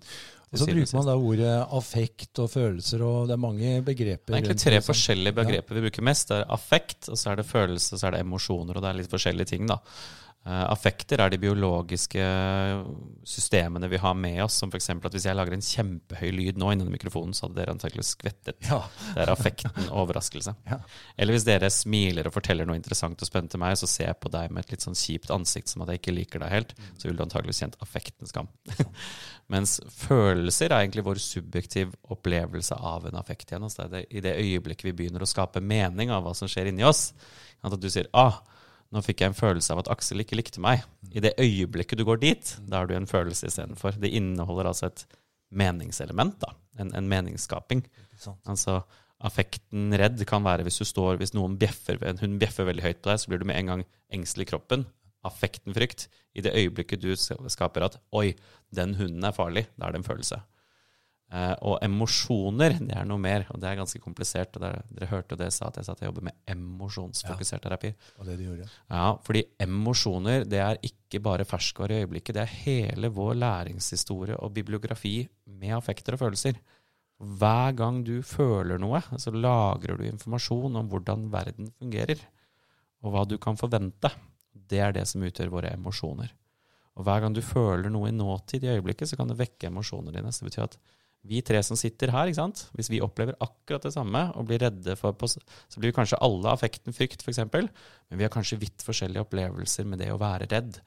Og 0.48 0.58
så 0.58 0.66
bruker 0.66 0.96
man 0.96 1.06
da 1.06 1.14
ordet 1.14 1.56
affekt 1.76 2.40
og 2.42 2.48
følelser, 2.50 3.02
og 3.04 3.28
det 3.28 3.36
er 3.36 3.42
mange 3.42 3.74
begreper. 3.86 4.32
Det 4.32 4.34
er 4.34 4.40
egentlig 4.40 4.62
tre 4.64 4.78
forskjellige 4.82 5.36
begreper 5.36 5.78
vi 5.78 5.84
bruker 5.86 6.06
mest. 6.08 6.32
Det 6.32 6.40
er 6.40 6.54
affekt, 6.56 7.10
og 7.12 7.20
så 7.20 7.30
er 7.32 7.42
det 7.42 7.46
følelse, 7.46 7.92
og 7.94 8.00
så 8.00 8.08
er 8.08 8.16
det 8.16 8.22
emosjoner. 8.24 8.78
Og 8.78 8.82
det 8.82 8.90
er 8.90 8.98
litt 8.98 9.12
forskjellige 9.12 9.52
ting, 9.52 9.68
da. 9.68 9.78
Eh, 10.48 10.64
affekter 10.72 11.20
er 11.20 11.28
de 11.28 11.38
biologiske 11.42 12.24
systemene 13.28 13.88
vi 13.92 13.98
har 14.00 14.14
med 14.16 14.40
oss. 14.46 14.56
Som 14.62 14.70
f.eks. 14.72 14.88
at 14.94 15.12
hvis 15.12 15.26
jeg 15.28 15.36
lager 15.36 15.52
en 15.52 15.64
kjempehøy 15.64 16.30
lyd 16.32 16.60
nå 16.60 16.70
innen 16.72 16.88
mikrofonen, 16.92 17.34
så 17.36 17.44
hadde 17.46 17.58
dere 17.60 17.74
antakelig 17.76 18.06
skvettet. 18.08 18.56
Ja. 18.64 18.80
Det 19.12 19.26
er 19.26 19.32
affekten 19.34 19.90
overraskelse. 19.92 20.54
Ja. 20.70 20.80
Eller 21.20 21.36
hvis 21.36 21.44
dere 21.44 21.68
smiler 21.74 22.30
og 22.30 22.36
forteller 22.38 22.68
noe 22.68 22.78
interessant 22.78 23.20
og 23.20 23.28
spennende 23.28 23.52
til 23.52 23.62
meg, 23.62 23.76
så 23.80 23.90
ser 23.90 24.12
jeg 24.12 24.20
på 24.22 24.32
deg 24.32 24.54
med 24.54 24.64
et 24.64 24.74
litt 24.76 24.88
sånn 24.88 24.96
kjipt 24.96 25.32
ansikt 25.34 25.72
som 25.72 25.84
at 25.84 25.92
jeg 25.92 26.02
ikke 26.02 26.16
liker 26.16 26.44
deg 26.44 26.54
helt, 26.54 26.76
så 26.96 27.10
vil 27.10 27.18
du 27.18 27.24
antakelig 27.26 27.58
kjent 27.60 27.76
affektens 27.84 28.32
skam. 28.32 28.48
Mens 29.52 29.78
følelser 30.00 30.72
er 30.72 30.80
egentlig 30.80 31.04
vår 31.04 31.20
subjektiv 31.24 31.92
opplevelse 32.08 32.76
av 32.76 33.08
en 33.08 33.20
affekt 33.20 33.52
igjen. 33.52 33.68
Altså 33.68 33.84
det 33.84 33.88
er 33.88 33.96
det, 33.98 34.06
I 34.08 34.24
det 34.24 34.38
øyeblikket 34.40 34.88
vi 34.88 34.96
begynner 35.02 35.24
å 35.24 35.28
skape 35.28 35.60
mening 35.60 36.14
av 36.14 36.24
hva 36.24 36.32
som 36.36 36.48
skjer 36.48 36.72
inni 36.72 36.86
oss, 36.88 37.10
at 37.60 37.74
du 37.76 37.88
sier 37.90 38.08
ah, 38.16 38.38
nå 38.94 39.02
fikk 39.04 39.22
jeg 39.22 39.32
en 39.32 39.36
følelse 39.36 39.74
av 39.74 39.82
at 39.82 39.90
Aksel 39.92 40.22
ikke 40.22 40.38
likte 40.38 40.62
meg. 40.64 40.84
I 41.12 41.20
det 41.24 41.34
øyeblikket 41.40 42.00
du 42.00 42.06
går 42.08 42.22
dit, 42.22 42.52
da 42.68 42.80
har 42.80 42.88
du 42.88 42.94
en 42.96 43.08
følelse 43.08 43.50
istedenfor. 43.50 43.98
Det 44.00 44.12
inneholder 44.16 44.70
altså 44.70 44.88
et 44.88 45.04
meningselement, 45.52 46.38
da. 46.40 46.54
En, 46.80 46.94
en 46.96 47.10
meningsskaping. 47.10 47.82
Altså, 48.48 48.80
affekten 49.24 49.92
redd 49.98 50.22
kan 50.28 50.44
være 50.46 50.64
hvis 50.66 50.80
du 50.80 50.86
står, 50.88 51.18
hvis 51.20 51.34
noen 51.36 51.58
bjeffer, 51.60 52.00
en 52.06 52.20
hund 52.22 52.38
bjeffer 52.40 52.68
veldig 52.68 52.86
høyt 52.86 53.02
på 53.02 53.10
deg, 53.10 53.20
så 53.20 53.32
blir 53.32 53.42
du 53.42 53.48
med 53.50 53.60
en 53.60 53.72
gang 53.72 53.84
engstelig 54.14 54.48
i 54.48 54.52
kroppen. 54.54 54.86
Affekten 55.26 55.76
frykt. 55.76 56.06
I 56.38 56.44
det 56.44 56.54
øyeblikket 56.56 57.02
du 57.02 57.12
skaper 57.18 57.88
at 57.88 57.98
'oi, 58.14 58.36
den 58.74 58.94
hunden 58.94 59.24
er 59.24 59.36
farlig', 59.36 59.66
da 59.76 59.88
er 59.88 59.96
det 59.96 60.04
en 60.04 60.08
følelse. 60.08 60.40
Uh, 61.28 61.52
og 61.68 61.74
emosjoner, 61.84 62.78
det 62.80 62.94
er 62.96 63.04
noe 63.04 63.20
mer, 63.20 63.42
og 63.52 63.60
det 63.60 63.68
er 63.68 63.76
ganske 63.76 64.00
komplisert. 64.00 64.54
og 64.56 64.62
der, 64.64 64.78
Dere 64.96 65.10
hørte 65.10 65.36
det 65.36 65.50
jeg 65.50 65.56
sa, 65.58 65.68
at 65.68 65.76
jeg 65.76 65.84
sa 65.84 65.92
at 65.92 66.00
jeg 66.00 66.08
jobber 66.08 66.24
med 66.30 66.38
emosjonsfokusert 66.48 67.66
terapi. 67.66 67.90
og 68.16 68.24
det 68.30 68.38
de 68.38 68.46
gjorde. 68.46 68.68
Ja, 68.88 69.10
Fordi 69.26 69.42
emosjoner 69.60 70.46
det 70.48 70.62
er 70.64 70.80
ikke 70.88 71.20
bare 71.20 71.44
ferskvare 71.44 71.98
i 71.98 72.06
øyeblikket. 72.06 72.38
Det 72.38 72.46
er 72.46 72.56
hele 72.64 73.12
vår 73.12 73.36
læringshistorie 73.42 74.40
og 74.40 74.54
bibliografi 74.56 75.28
med 75.44 75.76
affekter 75.76 76.16
og 76.16 76.24
følelser. 76.24 76.56
Hver 77.18 77.76
gang 77.76 78.00
du 78.06 78.22
føler 78.22 78.80
noe, 78.80 79.02
så 79.18 79.34
lagrer 79.34 79.98
du 79.98 80.08
informasjon 80.08 80.80
om 80.80 80.88
hvordan 80.88 81.28
verden 81.32 81.72
fungerer, 81.76 82.20
og 83.02 83.12
hva 83.12 83.28
du 83.28 83.36
kan 83.42 83.58
forvente. 83.58 84.10
Det 84.54 84.80
er 84.80 84.94
det 84.96 85.04
som 85.10 85.22
utgjør 85.26 85.52
våre 85.52 85.74
emosjoner. 85.76 86.32
Og 86.96 87.04
hver 87.04 87.20
gang 87.20 87.34
du 87.36 87.42
føler 87.44 87.92
noe 87.92 88.08
i 88.08 88.16
nåtid 88.16 88.64
i 88.64 88.72
øyeblikket, 88.72 89.10
så 89.10 89.18
kan 89.18 89.28
det 89.28 89.36
vekke 89.38 89.68
emosjonene 89.68 90.14
dine. 90.14 90.32
Så 90.32 90.42
det 90.42 90.50
betyr 90.52 90.70
at 90.70 90.78
vi 91.28 91.42
tre 91.44 91.60
som 91.66 91.78
sitter 91.78 92.12
her, 92.14 92.30
ikke 92.30 92.40
sant? 92.40 92.64
hvis 92.76 92.90
vi 92.92 93.02
opplever 93.04 93.36
akkurat 93.44 93.84
det 93.84 93.94
samme 93.94 94.28
og 94.34 94.48
blir 94.48 94.62
redde 94.64 94.96
for 94.98 95.16
Så 95.28 95.78
blir 95.78 95.90
vi 95.90 95.96
kanskje 95.96 96.20
alle 96.24 96.52
affekten 96.52 96.96
frykt, 96.96 97.24
f.eks., 97.24 97.44
men 97.52 98.16
vi 98.20 98.24
har 98.24 98.32
kanskje 98.32 98.60
vidt 98.60 98.84
forskjellige 98.86 99.26
opplevelser 99.26 99.88
med 99.88 100.00
det 100.02 100.12
å 100.14 100.20
være 100.20 100.48
redd. 100.50 100.80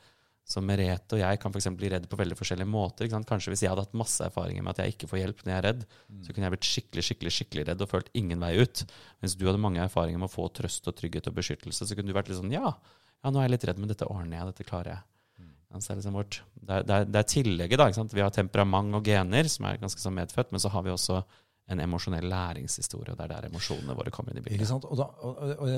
Så 0.52 0.62
Merete 0.66 1.16
og 1.16 1.22
jeg 1.22 1.40
kan 1.40 1.54
for 1.54 1.76
bli 1.78 1.92
redd 1.94 2.08
på 2.10 2.18
veldig 2.20 2.36
forskjellige 2.36 2.68
måter. 2.68 3.06
Ikke 3.06 3.16
sant? 3.16 3.30
Kanskje 3.30 3.54
Hvis 3.54 3.62
jeg 3.64 3.72
hadde 3.72 3.86
hatt 3.86 3.98
masse 3.98 4.26
erfaringer 4.26 4.66
med 4.66 4.74
at 4.74 4.82
jeg 4.84 4.96
ikke 4.96 5.12
får 5.12 5.22
hjelp 5.22 5.44
når 5.46 5.54
jeg 5.54 5.60
er 5.60 5.68
redd, 5.70 5.86
mm. 5.86 6.24
så 6.26 6.34
kunne 6.34 6.48
jeg 6.48 6.56
blitt 6.56 6.70
skikkelig 6.72 7.06
skikkelig, 7.08 7.34
skikkelig 7.38 7.68
redd 7.70 7.86
og 7.86 7.92
følt 7.94 8.10
ingen 8.18 8.42
vei 8.44 8.56
ut. 8.60 8.84
Mens 9.22 9.38
du 9.38 9.46
hadde 9.48 9.62
mange 9.62 9.84
erfaringer 9.86 10.20
med 10.20 10.32
å 10.32 10.34
få 10.34 10.50
trøst 10.58 10.90
og 10.92 10.98
trygghet 10.98 11.30
og 11.32 11.38
beskyttelse, 11.38 11.88
så 11.88 11.98
kunne 11.98 12.12
du 12.12 12.18
vært 12.18 12.32
litt 12.32 12.42
sånn 12.42 12.52
ja, 12.52 12.74
ja, 13.22 13.30
nå 13.30 13.38
er 13.38 13.48
jeg 13.48 13.56
litt 13.56 13.70
redd, 13.70 13.82
men 13.82 13.94
dette 13.94 14.10
ordner 14.10 14.40
jeg, 14.40 14.52
dette 14.52 14.68
klarer 14.68 14.96
jeg. 14.96 15.08
Altså, 15.72 15.94
det, 15.94 16.02
liksom 16.02 16.18
vårt, 16.20 16.42
det, 16.54 16.70
er, 16.70 16.84
det, 16.84 16.96
er, 16.96 17.06
det, 17.08 17.22
er, 17.22 17.30
tillegget. 17.32 17.80
da, 17.80 18.08
Vi 18.12 18.24
har 18.24 18.34
temperament 18.36 18.98
og 18.98 19.06
gener, 19.08 19.48
som 19.52 19.70
er 19.70 19.80
ganske 19.82 20.04
sånn 20.04 20.18
medfødt, 20.18 20.52
men 20.52 20.64
så 20.64 20.72
har 20.74 20.84
vi 20.86 20.94
også 20.94 21.22
en 21.72 21.80
emosjonell 21.80 22.26
læringshistorie. 22.28 23.14
og 23.14 23.18
Det 23.18 23.26
er 23.26 23.32
der 23.32 23.48
emosjonene 23.48 23.96
våre 23.96 24.12
kommer 24.12 24.34
inn 24.34 24.42
i 24.42 24.44
bildet. 24.44 24.72
Og, 24.76 24.96
da, 25.00 25.06
og, 25.24 25.38
og, 25.54 25.70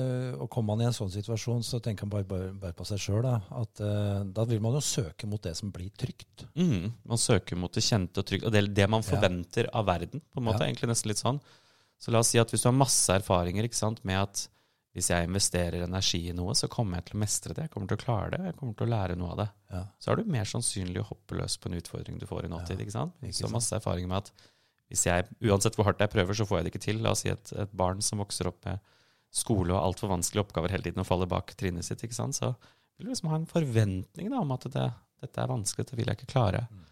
og 0.42 0.48
Kommer 0.50 0.74
man 0.74 0.82
i 0.82 0.88
en 0.88 0.96
sånn 0.96 1.12
situasjon, 1.12 1.62
så 1.66 1.78
tenker 1.84 2.08
man 2.08 2.16
bare, 2.16 2.26
bare, 2.30 2.48
bare 2.64 2.76
på 2.76 2.86
seg 2.88 3.02
sjøl. 3.02 3.28
At 3.30 3.82
uh, 3.84 4.24
da 4.26 4.46
vil 4.50 4.62
man 4.64 4.74
jo 4.74 4.82
søke 4.84 5.28
mot 5.30 5.42
det 5.44 5.54
som 5.58 5.70
blir 5.74 5.92
trygt. 6.00 6.46
Mm, 6.58 6.90
man 7.10 7.20
søker 7.20 7.60
mot 7.60 7.74
det 7.74 7.84
kjente 7.86 8.24
og 8.24 8.26
trygge, 8.26 8.48
og 8.48 8.56
det, 8.56 8.66
det 8.74 8.88
man 8.90 9.06
forventer 9.06 9.68
ja. 9.68 9.74
av 9.78 9.86
verden. 9.92 10.24
på 10.32 10.42
en 10.42 10.48
måte, 10.48 10.64
ja. 10.64 10.72
egentlig 10.72 10.90
nesten 10.90 11.12
litt 11.12 11.22
sånn. 11.22 11.38
Så 12.02 12.12
la 12.12 12.24
oss 12.24 12.32
si 12.34 12.42
at 12.42 12.50
hvis 12.50 12.64
du 12.64 12.68
har 12.68 12.76
masse 12.76 13.14
erfaringer 13.14 13.68
sant, 13.76 14.02
med 14.04 14.18
at 14.24 14.48
hvis 14.94 15.10
jeg 15.10 15.26
investerer 15.26 15.82
energi 15.82 16.20
i 16.30 16.34
noe, 16.36 16.54
så 16.54 16.68
kommer 16.70 17.00
jeg 17.00 17.08
til 17.08 17.16
å 17.16 17.20
mestre 17.24 17.54
det. 17.56 17.66
Jeg 17.66 17.72
kommer 17.74 17.90
til 17.90 17.98
å 17.98 18.02
klare 18.04 18.28
det. 18.36 18.42
Jeg 18.46 18.56
kommer 18.60 18.76
til 18.78 18.86
å 18.86 18.92
lære 18.92 19.16
noe 19.18 19.32
av 19.34 19.40
det. 19.40 19.46
Ja. 19.74 19.80
Så 19.98 20.12
er 20.12 20.20
du 20.20 20.30
mer 20.30 20.46
sannsynlig 20.46 21.02
å 21.02 21.08
hoppe 21.08 21.38
løs 21.40 21.56
på 21.58 21.70
en 21.70 21.78
utfordring 21.80 22.20
du 22.20 22.26
får 22.30 22.46
i 22.46 22.50
nåtid. 22.52 22.76
Ja. 22.78 22.84
ikke 22.86 22.94
sant? 22.94 23.16
Ikke 23.26 23.40
så 23.40 23.50
masse 23.50 23.74
erfaring 23.74 24.06
med 24.10 24.22
at 24.22 24.46
hvis 24.92 25.02
jeg, 25.08 25.26
uansett 25.42 25.74
hvor 25.74 25.88
hardt 25.88 26.04
jeg 26.04 26.12
prøver, 26.12 26.38
så 26.38 26.46
får 26.46 26.60
jeg 26.60 26.66
det 26.66 26.72
ikke 26.74 26.84
til. 26.86 27.02
La 27.02 27.14
oss 27.16 27.24
si 27.24 27.32
et, 27.32 27.54
et 27.58 27.74
barn 27.74 28.04
som 28.06 28.22
vokser 28.22 28.52
opp 28.52 28.60
med 28.68 28.78
skole 29.34 29.74
og 29.74 29.80
altfor 29.80 30.12
vanskelige 30.12 30.44
oppgaver 30.44 30.70
hele 30.70 30.86
tiden 30.86 31.02
og 31.02 31.08
faller 31.08 31.30
bak 31.30 31.50
trinnet 31.58 31.86
sitt, 31.86 32.04
ikke 32.06 32.14
sant? 32.14 32.38
så 32.38 32.52
vil 32.94 33.08
du 33.08 33.10
liksom 33.10 33.32
ha 33.32 33.40
en 33.40 33.50
forventning 33.50 34.30
da, 34.30 34.38
om 34.44 34.52
at 34.54 34.68
det, 34.70 34.84
dette 35.24 35.42
er 35.42 35.50
vanskelig, 35.50 35.88
dette 35.88 35.98
vil 35.98 36.10
jeg 36.10 36.20
ikke 36.20 36.34
klare. 36.36 36.66
Mm. 36.70 36.84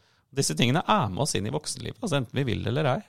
Disse 0.43 0.57
tingene 0.59 0.83
er 0.91 1.11
med 1.13 1.23
oss 1.23 1.37
inn 1.39 1.47
i 1.47 1.53
voksenlivet, 1.55 2.01
altså 2.03 2.19
enten 2.19 2.41
vi 2.41 2.47
vil 2.49 2.65
det 2.65 2.73
eller 2.73 2.89
ei. 2.97 3.01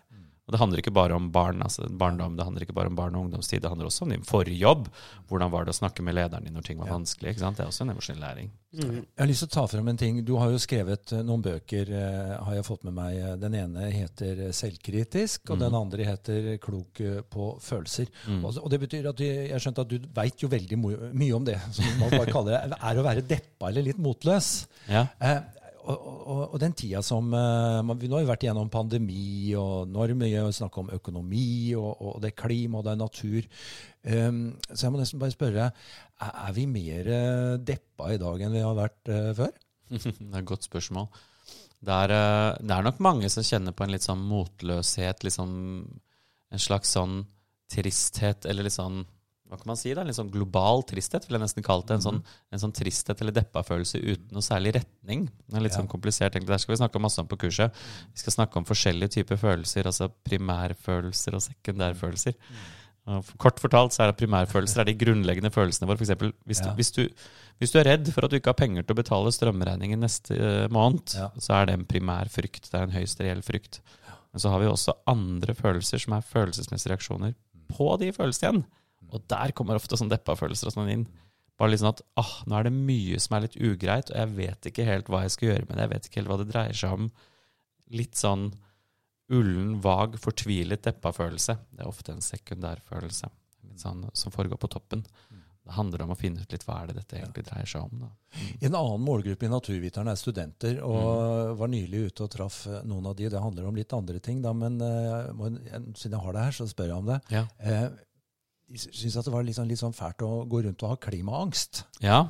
Og 0.43 0.51
det 0.51 0.59
handler 0.59 0.81
ikke 0.81 0.91
bare 0.91 1.15
om 1.15 1.29
barn, 1.31 1.61
altså 1.63 1.85
barndom, 1.87 2.33
det 2.35 2.43
handler 2.43 2.65
ikke 2.65 2.75
bare 2.75 2.91
om 2.91 2.97
barn 2.97 3.15
og 3.15 3.29
ungdomstid, 3.29 3.61
det 3.63 3.69
handler 3.71 3.87
også 3.87 4.03
om 4.03 4.11
din 4.11 4.25
forrige 4.27 4.59
jobb. 4.59 4.89
Hvordan 5.29 5.53
var 5.53 5.63
det 5.63 5.71
å 5.71 5.77
snakke 5.77 6.03
med 6.03 6.17
lederen 6.17 6.43
din 6.43 6.57
når 6.57 6.65
ting 6.67 6.81
var 6.81 6.91
ja. 6.91 6.97
vanskelig? 6.97 7.31
ikke 7.31 7.43
sant? 7.45 7.59
Det 7.59 7.63
er 7.63 7.71
også 7.71 7.85
en 7.85 7.93
emosjonell 7.93 8.25
læring. 8.25 8.49
Mm. 8.73 8.97
Jeg 9.05 9.21
har 9.21 9.29
lyst 9.29 9.43
til 9.45 9.51
å 9.51 9.53
ta 9.53 9.63
frem 9.71 9.87
en 9.87 10.01
ting. 10.01 10.19
Du 10.27 10.33
har 10.41 10.51
jo 10.51 10.59
skrevet 10.59 11.15
eh, 11.15 11.23
noen 11.23 11.45
bøker, 11.45 11.93
eh, 11.95 12.35
har 12.43 12.57
jeg 12.57 12.67
fått 12.67 12.83
med 12.89 12.97
meg. 12.97 13.21
Den 13.39 13.55
ene 13.61 13.87
heter 13.93 14.43
'Selvkritisk', 14.49 15.47
og 15.47 15.55
mm. 15.55 15.63
den 15.63 15.79
andre 15.79 16.09
heter 16.11 16.51
'Klok 16.59 17.03
på 17.31 17.49
følelser'. 17.63 18.11
Mm. 18.27 18.43
Og, 18.43 18.67
det 18.73 18.83
betyr 18.83 19.11
at 19.13 19.19
du, 19.21 19.23
jeg 19.23 19.63
skjønte 19.63 19.87
at 19.87 19.95
du 19.95 20.11
veit 20.11 20.43
jo 20.43 20.51
veldig 20.51 20.81
mye 20.83 21.33
om 21.37 21.47
det, 21.47 21.59
som 21.71 21.87
man 22.01 22.11
bare 22.11 22.33
kaller 22.35 22.57
det, 22.57 22.83
er 22.83 22.99
å 22.99 23.07
være 23.07 23.27
deppa 23.31 23.71
eller 23.71 23.87
litt 23.87 24.01
motløs. 24.01 24.65
Ja. 24.91 25.07
Eh, 25.23 25.39
og, 25.83 26.05
og, 26.07 26.41
og, 26.45 26.55
den 26.61 26.75
tida 26.77 27.01
som 27.03 27.33
uh, 27.35 27.95
vi 27.99 28.07
Nå 28.07 28.17
har 28.17 28.23
vi 28.23 28.29
vært 28.29 28.45
igjennom 28.45 28.71
pandemi, 28.71 29.53
og 29.59 29.89
nå 29.91 30.03
er 30.03 30.13
det 30.13 30.19
mye 30.21 30.45
snakk 30.55 30.77
om 30.79 30.91
økonomi, 30.95 31.73
og, 31.79 31.91
og, 31.91 32.15
det 32.23 32.31
er 32.31 32.39
klima, 32.39 32.79
og 32.79 32.87
det 32.87 32.93
er 32.93 33.01
natur. 33.01 33.49
Um, 34.03 34.39
så 34.69 34.85
jeg 34.85 34.93
må 34.93 35.01
nesten 35.01 35.21
bare 35.21 35.35
spørre, 35.35 35.67
er, 36.23 36.31
er 36.47 36.55
vi 36.55 36.65
mer 36.71 37.11
uh, 37.11 37.53
deppa 37.59 38.13
i 38.13 38.21
dag 38.21 38.45
enn 38.45 38.55
vi 38.55 38.63
har 38.63 38.79
vært 38.79 39.11
uh, 39.11 39.29
før? 39.37 39.53
det 39.99 40.29
er 40.31 40.39
et 40.39 40.51
godt 40.53 40.69
spørsmål. 40.69 41.09
Det 41.83 41.95
er, 42.05 42.13
det 42.63 42.71
er, 42.71 42.85
nok 42.85 43.01
mange 43.03 43.27
som 43.31 43.43
kjenner 43.43 43.75
på 43.75 43.83
en 43.83 43.91
litt 43.91 44.05
sånn 44.05 44.21
motløshet, 44.23 45.25
liksom 45.27 45.49
en 46.53 46.61
slags 46.61 46.93
sånn 46.95 47.25
tristhet, 47.73 48.47
eller 48.47 48.69
litt 48.69 48.77
sånn 48.77 49.01
hva 49.53 49.59
kan 49.61 49.69
man 49.69 49.77
si 49.77 49.93
da, 49.93 50.01
en 50.01 50.15
sånn 50.17 50.31
global 50.33 50.81
tristhet, 50.89 51.27
vil 51.29 51.37
jeg 51.37 51.43
nesten 51.45 51.63
kalle 51.65 51.85
det. 51.85 51.99
En 51.99 52.05
sånn, 52.07 52.19
en 52.51 52.59
sånn 52.63 52.73
tristhet 52.73 53.21
eller 53.21 53.35
deppa-følelse 53.37 54.01
uten 54.01 54.33
noe 54.33 54.41
særlig 54.41 54.73
retning. 54.79 55.27
Det 55.45 55.59
er 55.59 55.61
litt 55.61 55.75
Ja. 55.75 55.81
sånn 55.83 55.87
komplisert. 55.91 56.33
egentlig. 56.33 56.47
Der 56.55 56.57
skal 56.63 56.73
vi 56.75 56.81
snakke 56.81 56.99
masse 57.01 57.19
om 57.21 57.27
på 57.29 57.37
kurset. 57.37 57.71
Vi 58.13 58.17
skal 58.23 58.33
snakke 58.33 58.57
om 58.57 58.65
forskjellige 58.65 59.11
typer 59.21 59.37
følelser, 59.37 59.85
altså 59.85 60.09
primærfølelser 60.25 61.35
og 61.37 61.41
sekundærfølelser. 61.45 62.33
Og 63.05 63.25
Kort 63.37 63.59
fortalt 63.59 63.91
så 63.91 64.03
er 64.05 64.11
det 64.13 64.17
primærfølelser 64.27 64.79
er 64.79 64.85
de 64.85 64.93
grunnleggende 64.95 65.51
følelsene 65.51 65.87
våre. 65.89 65.97
For 65.99 66.05
eksempel, 66.05 66.33
hvis, 66.47 66.61
Ja. 66.63 66.69
du, 66.71 66.75
hvis, 66.75 66.91
du, 66.91 67.09
hvis 67.59 67.71
du 67.73 67.79
er 67.79 67.83
redd 67.91 68.11
for 68.13 68.23
at 68.25 68.31
du 68.31 68.37
ikke 68.39 68.47
har 68.53 68.59
penger 68.61 68.81
til 68.87 68.95
å 68.95 69.01
betale 69.03 69.31
strømregningen 69.31 69.99
neste 69.99 70.31
uh, 70.39 70.67
måned, 70.69 71.13
Ja. 71.13 71.29
så 71.37 71.61
er 71.61 71.65
det 71.67 71.73
en 71.79 71.85
primær 71.85 72.29
frykt. 72.31 72.71
Det 72.71 72.79
er 72.79 72.83
en 72.83 72.91
høyst 72.95 73.19
reell 73.19 73.41
frykt. 73.41 73.81
Men 74.33 74.39
så 74.39 74.49
har 74.49 74.59
vi 74.59 74.65
også 74.71 74.93
andre 75.05 75.53
følelser 75.53 75.99
som 75.99 76.13
er 76.13 76.21
følelsesmessige 76.21 76.95
reaksjoner 76.95 77.35
på 77.69 77.99
de 77.99 78.11
følelsene 78.11 78.49
igjen. 78.49 78.65
Og 79.11 79.27
der 79.31 79.53
kommer 79.55 79.79
ofte 79.79 79.99
sånn 79.99 80.11
deppa-følelser 80.11 80.69
og 80.69 80.77
sånn 80.77 80.91
inn. 80.93 81.05
Bare 81.59 81.73
litt 81.73 81.83
sånn 81.83 81.93
at 81.93 82.01
ah, 82.19 82.33
nå 82.49 82.57
er 82.57 82.67
det 82.67 82.73
mye 82.75 83.19
som 83.21 83.37
er 83.37 83.45
litt 83.45 83.59
ugreit, 83.59 84.09
og 84.09 84.17
jeg 84.17 84.33
vet 84.39 84.69
ikke 84.69 84.87
helt 84.87 85.11
hva 85.11 85.23
jeg 85.25 85.35
skal 85.35 85.49
gjøre 85.51 85.67
med 85.67 85.75
det. 85.75 85.85
Jeg 85.85 85.93
vet 85.93 86.09
ikke 86.09 86.21
helt 86.21 86.31
hva 86.31 86.39
det 86.41 86.49
dreier 86.49 86.79
seg 86.79 86.97
om. 86.97 87.11
Litt 87.93 88.17
sånn 88.17 88.49
ullen, 89.33 89.77
vag, 89.81 90.17
fortvilet 90.21 90.83
deppa-følelse. 90.85 91.57
Det 91.71 91.85
er 91.85 91.89
ofte 91.89 92.13
en 92.15 92.25
sekundærfølelse 92.25 93.29
sånn, 93.79 94.05
som 94.13 94.33
foregår 94.33 94.59
på 94.61 94.69
toppen. 94.73 95.05
Det 95.63 95.77
handler 95.77 96.01
om 96.03 96.11
å 96.11 96.17
finne 96.19 96.43
ut 96.43 96.51
litt 96.51 96.65
hva 96.67 96.81
er 96.81 96.89
det 96.89 96.97
dette 96.97 97.15
egentlig 97.21 97.45
dreier 97.47 97.69
seg 97.69 97.85
om. 97.85 98.01
Da. 98.01 98.09
En 98.67 98.73
annen 98.75 99.05
målgruppe 99.05 99.47
i 99.47 99.51
Naturviterne 99.51 100.11
er 100.11 100.19
studenter, 100.19 100.81
og 100.83 101.53
var 101.61 101.71
nylig 101.71 102.09
ute 102.09 102.25
og 102.25 102.33
traff 102.33 102.65
eh, 102.67 102.81
noen 102.83 103.07
av 103.07 103.15
de. 103.15 103.29
Det 103.31 103.43
handler 103.45 103.69
om 103.69 103.77
litt 103.79 103.95
andre 103.95 104.19
ting, 104.23 104.41
da, 104.43 104.51
men 104.57 104.81
uh, 104.83 105.29
siden 105.95 106.17
jeg 106.17 106.23
har 106.25 106.35
det 106.35 106.43
her, 106.49 106.57
så 106.57 106.67
spør 106.67 106.91
jeg 106.91 106.97
om 106.97 107.13
det. 107.13 107.19
Ja. 107.31 107.45
Eh, 107.63 107.85
de 108.69 108.77
syns 108.79 109.17
at 109.19 109.25
det 109.27 109.33
var 109.33 109.43
litt 109.43 109.55
sånn, 109.59 109.67
litt 109.69 109.79
sånn 109.81 109.93
fælt 109.95 110.23
å 110.25 110.45
gå 110.49 110.63
rundt 110.65 110.83
og 110.83 110.89
ha 110.95 110.95
klimaangst. 111.09 111.83
ja. 112.01 112.25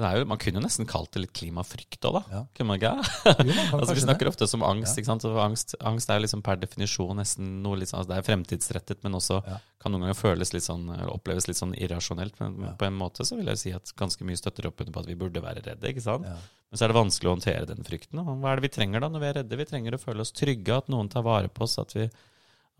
Er 0.00 0.14
jo, 0.16 0.24
man 0.24 0.38
kunne 0.40 0.56
jo 0.56 0.64
nesten 0.64 0.86
kalt 0.88 1.10
det 1.12 1.20
litt 1.26 1.32
klimafrykt 1.36 2.06
òg, 2.08 2.14
da. 2.14 2.20
Ja. 2.32 2.38
Kunne 2.56 2.70
man 2.70 2.78
ikke? 2.78 2.92
Jo, 3.44 3.52
man 3.52 3.80
altså, 3.82 3.96
vi 3.98 4.00
snakker 4.06 4.24
det. 4.24 4.30
ofte 4.32 4.46
som 4.48 4.62
angst. 4.64 4.94
Ja. 4.96 5.02
ikke 5.02 5.10
sant? 5.10 5.26
Angst, 5.42 5.74
angst 5.90 6.08
er 6.08 6.16
jo 6.16 6.22
liksom 6.24 6.40
per 6.46 6.56
definisjon 6.56 7.18
nesten 7.20 7.50
noe 7.60 7.76
litt 7.76 7.90
sånn, 7.90 7.98
altså 8.00 8.14
Det 8.14 8.16
er 8.22 8.24
fremtidsrettet, 8.30 9.02
men 9.04 9.18
også 9.18 9.42
Ja. 9.44 9.58
kan 9.82 9.92
noen 9.92 10.06
ganger 10.06 10.16
føles 10.16 10.54
litt 10.54 10.64
sånn, 10.64 10.86
eller 10.94 11.10
oppleves 11.12 11.50
litt 11.50 11.58
sånn 11.60 11.74
irrasjonelt. 11.76 12.38
Men 12.40 12.72
på 12.80 12.86
en 12.88 12.96
måte 12.96 13.26
så 13.28 13.36
vil 13.36 13.50
jeg 13.52 13.60
si 13.60 13.74
at 13.76 13.92
ganske 14.00 14.24
mye 14.24 14.40
støtter 14.40 14.70
opp 14.70 14.80
under 14.80 14.94
på 14.96 15.02
at 15.04 15.10
vi 15.12 15.18
burde 15.20 15.42
være 15.44 15.66
redde. 15.68 15.92
ikke 15.92 16.06
sant? 16.06 16.24
Men 16.24 16.80
så 16.80 16.86
er 16.86 16.94
det 16.94 16.96
vanskelig 17.02 17.28
å 17.28 17.34
håndtere 17.36 17.68
den 17.74 17.84
frykten. 17.84 18.24
Og 18.24 18.40
hva 18.40 18.54
er 18.54 18.56
det 18.62 18.70
vi 18.70 18.74
trenger 18.78 19.04
da 19.04 19.12
når 19.12 19.20
vi 19.26 19.30
er 19.34 19.38
redde? 19.42 19.60
Vi 19.60 19.68
trenger 19.68 19.98
å 19.98 20.00
føle 20.00 20.24
oss 20.24 20.32
trygge, 20.32 20.80
at 20.80 20.88
noen 20.88 21.12
tar 21.12 21.26
vare 21.28 21.52
på 21.52 21.66
oss, 21.68 21.76
at, 21.82 21.92
vi, 21.98 22.08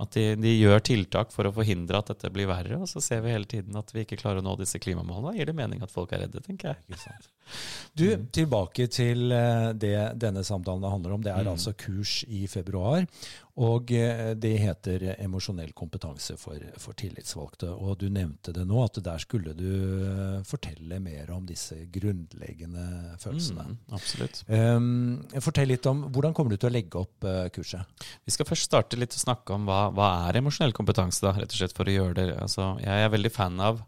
at 0.00 0.16
de, 0.16 0.24
de 0.40 0.52
gjør 0.54 0.80
tiltak 0.86 1.34
for 1.34 1.48
å 1.48 1.52
forhindre 1.54 2.00
at 2.00 2.12
dette 2.12 2.30
blir 2.32 2.48
verre. 2.48 2.78
Og 2.80 2.88
så 2.88 3.02
ser 3.04 3.20
vi 3.24 3.34
hele 3.34 3.48
tiden 3.48 3.76
at 3.76 3.92
vi 3.94 4.06
ikke 4.06 4.18
klarer 4.20 4.40
å 4.40 4.46
nå 4.46 4.56
disse 4.60 4.80
klimamålene. 4.80 5.34
Da 5.34 5.40
gir 5.40 5.50
det 5.50 5.56
mening 5.58 5.84
at 5.84 5.92
folk 5.92 6.14
er 6.16 6.24
redde, 6.24 6.42
tenker 6.46 6.72
jeg. 6.72 6.82
Ikke 6.88 7.02
sant. 7.02 7.28
Du, 7.96 8.06
tilbake 8.32 8.86
til 8.92 9.32
eh, 9.34 9.70
det 9.74 9.94
denne 10.22 10.44
samtalen 10.46 10.84
handler 10.86 11.16
om. 11.16 11.22
Det 11.24 11.32
er 11.34 11.44
Mm. 11.44 11.52
altså 11.56 11.72
kurs 11.74 12.24
i 12.28 12.46
februar. 12.46 13.06
Og 13.60 13.90
eh, 13.92 14.34
det 14.38 14.52
heter 14.62 15.02
emosjonell 15.18 15.72
kompetanse 15.76 16.36
for, 16.38 16.56
for 16.78 16.96
tillitsvalgte. 16.96 17.68
Og 17.74 17.98
du 17.98 18.06
nevnte 18.08 18.54
det 18.56 18.64
nå, 18.68 18.78
at 18.84 19.00
der 19.04 19.18
skulle 19.18 19.52
du 19.58 19.66
eh, 20.06 20.42
fortelle 20.48 21.00
mer 21.02 21.30
om 21.34 21.44
disse 21.48 21.76
grunnleggende 21.92 23.16
følelsene. 23.20 23.66
Mm, 23.72 23.76
absolutt. 23.98 24.42
Um, 24.48 25.20
fortell 25.42 25.68
litt 25.74 25.86
om 25.90 26.06
hvordan 26.14 26.32
kommer 26.36 26.54
du 26.54 26.60
til 26.62 26.70
å 26.70 26.74
legge 26.78 27.02
opp 27.02 27.26
kurset? 27.52 28.06
Vi 28.24 28.32
skal 28.32 28.48
først 28.48 28.70
starte 28.70 28.96
litt 29.00 29.16
å 29.16 29.20
snakke 29.26 29.56
om 29.58 29.66
hva, 29.68 29.88
hva 29.92 30.12
er 30.30 30.40
emosjonell 30.40 30.72
kompetanse, 30.76 31.20
da, 31.26 31.34
rett 31.36 31.50
og 31.52 31.58
slett 31.60 31.76
for 31.76 31.90
å 31.90 31.96
gjøre 31.98 32.16
det. 32.22 32.28
Altså, 32.40 32.76
jeg 32.80 33.04
er 33.04 33.12
veldig 33.12 33.32
fan 33.34 33.60
av 33.60 33.82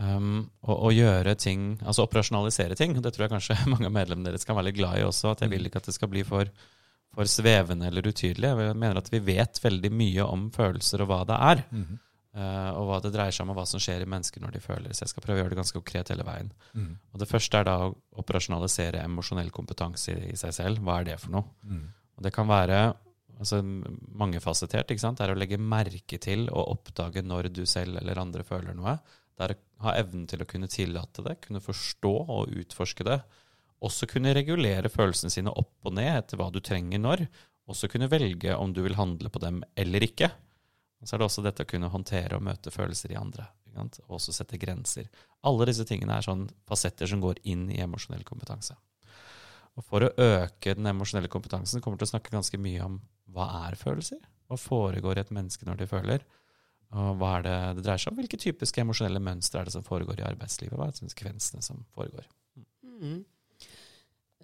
um, 0.00 0.44
å, 0.64 0.74
og, 0.74 0.92
gjøre 0.94 1.34
ting, 1.40 1.74
altså 1.84 2.06
operasjonalisere 2.06 2.78
ting. 2.78 2.96
Det 2.98 3.12
tror 3.14 3.26
jeg 3.26 3.34
kanskje 3.34 3.58
mange 3.72 3.90
av 3.90 3.96
medlemmene 3.96 4.32
deres 4.32 4.46
kan 4.46 4.58
være 4.58 4.70
litt 4.70 4.80
glad 4.80 5.00
i 5.00 5.04
også. 5.06 5.34
At 5.34 5.44
jeg 5.44 5.52
vil 5.54 5.68
ikke 5.68 5.82
at 5.82 5.90
det 5.90 5.96
skal 5.96 6.10
bli 6.12 6.24
for, 6.28 6.50
for 7.14 7.30
svevende 7.30 7.90
eller 7.90 8.10
utydelig. 8.10 8.50
Jeg 8.50 8.80
mener 8.80 9.00
at 9.00 9.12
vi 9.12 9.22
vet 9.24 9.60
veldig 9.62 9.92
mye 9.94 10.26
om 10.26 10.48
følelser 10.54 11.04
og 11.04 11.12
hva 11.12 11.22
det 11.28 11.38
er. 11.52 11.64
Mm 11.70 11.84
-hmm. 11.84 12.02
uh, 12.40 12.70
og 12.78 12.88
hva 12.88 13.00
det 13.02 13.14
dreier 13.14 13.30
seg 13.30 13.44
om, 13.44 13.54
og 13.54 13.60
hva 13.60 13.66
som 13.66 13.80
skjer 13.80 14.02
i 14.02 14.10
mennesker 14.10 14.40
når 14.40 14.52
de 14.52 14.60
føler. 14.60 14.92
Så 14.92 15.04
jeg 15.04 15.14
skal 15.14 15.22
prøve 15.22 15.38
å 15.38 15.42
gjøre 15.42 15.54
det 15.54 15.62
ganske 15.62 15.78
konkret 15.78 16.08
hele 16.08 16.24
veien. 16.24 16.52
Mhm. 16.74 16.98
Og 17.12 17.20
Det 17.20 17.28
første 17.28 17.58
er 17.58 17.64
da 17.64 17.78
å 17.78 17.96
operasjonalisere 18.16 19.04
emosjonell 19.04 19.50
kompetanse 19.50 20.12
i, 20.12 20.32
i 20.32 20.36
seg 20.36 20.52
selv. 20.52 20.78
Hva 20.78 21.00
er 21.00 21.04
det 21.04 21.20
for 21.20 21.30
noe? 21.30 21.44
Mhm. 21.62 21.88
Og 22.16 22.22
det 22.22 22.32
kan 22.32 22.46
være 22.46 22.94
altså, 23.38 23.62
mangefasettert. 24.14 24.90
ikke 24.90 25.00
sant? 25.00 25.18
Det 25.18 25.28
er 25.28 25.34
å 25.34 25.38
legge 25.38 25.58
merke 25.58 26.18
til 26.18 26.48
og 26.50 26.68
oppdage 26.78 27.22
når 27.22 27.52
du 27.52 27.66
selv 27.66 27.96
eller 27.96 28.18
andre 28.18 28.44
føler 28.46 28.74
noe. 28.74 28.98
Det 29.34 29.46
er 29.46 29.54
å 29.56 29.86
ha 29.88 29.96
evnen 29.98 30.28
til 30.30 30.44
å 30.44 30.48
kunne 30.48 30.70
tillate 30.70 31.24
det, 31.26 31.38
kunne 31.42 31.62
forstå 31.62 32.12
og 32.22 32.54
utforske 32.54 33.06
det. 33.06 33.18
Også 33.84 34.06
kunne 34.08 34.34
regulere 34.36 34.92
følelsene 34.92 35.32
sine 35.32 35.52
opp 35.52 35.74
og 35.84 35.96
ned 35.98 36.12
etter 36.12 36.40
hva 36.40 36.48
du 36.54 36.60
trenger 36.64 37.02
når. 37.02 37.26
Også 37.70 37.90
kunne 37.90 38.10
velge 38.12 38.54
om 38.56 38.72
du 38.72 38.82
vil 38.84 38.96
handle 38.98 39.32
på 39.32 39.42
dem 39.42 39.62
eller 39.76 40.06
ikke. 40.06 40.30
Og 41.00 41.08
så 41.08 41.16
er 41.16 41.20
det 41.20 41.28
også 41.28 41.44
dette 41.44 41.66
å 41.66 41.68
kunne 41.68 41.90
håndtere 41.92 42.38
og 42.38 42.46
møte 42.46 42.72
følelser 42.72 43.12
i 43.12 43.20
andre. 43.20 43.48
Og 43.74 44.16
også 44.16 44.32
sette 44.32 44.60
grenser. 44.60 45.10
Alle 45.44 45.66
disse 45.68 45.84
tingene 45.88 46.16
er 46.16 46.24
sånn 46.24 46.46
fasetter 46.68 47.10
som 47.10 47.20
går 47.20 47.42
inn 47.50 47.66
i 47.74 47.80
emosjonell 47.82 48.22
kompetanse. 48.24 48.76
Og 49.74 49.82
for 49.82 50.06
å 50.06 50.12
øke 50.22 50.76
den 50.78 50.86
emosjonelle 50.86 51.28
kompetansen 51.32 51.82
kommer 51.82 51.98
vi 51.98 52.04
til 52.04 52.12
å 52.12 52.14
snakke 52.14 52.32
ganske 52.36 52.60
mye 52.62 52.86
om 52.86 53.00
hva 53.34 53.48
er 53.66 53.76
følelser? 53.80 54.22
Hva 54.46 54.58
foregår 54.60 55.18
i 55.18 55.24
et 55.24 55.34
menneske 55.34 55.66
når 55.66 55.82
de 55.82 55.90
føler? 55.90 56.24
Og 56.94 57.16
hva 57.18 57.30
er 57.38 57.42
det 57.42 57.54
det 57.78 57.84
dreier 57.88 57.98
seg 57.98 58.12
om? 58.12 58.18
Hvilke 58.20 58.38
typiske 58.38 58.80
emosjonelle 58.84 59.20
mønstre 59.20 59.60
er 59.60 59.64
det 59.68 59.72
som 59.74 59.82
foregår 59.86 60.20
i 60.20 60.26
arbeidslivet? 60.28 60.76
Hva 60.78 60.86
er 60.88 60.98
konsekvensene 60.98 61.62
som 61.66 61.84
foregår? 61.96 62.26
Mm. 62.84 63.24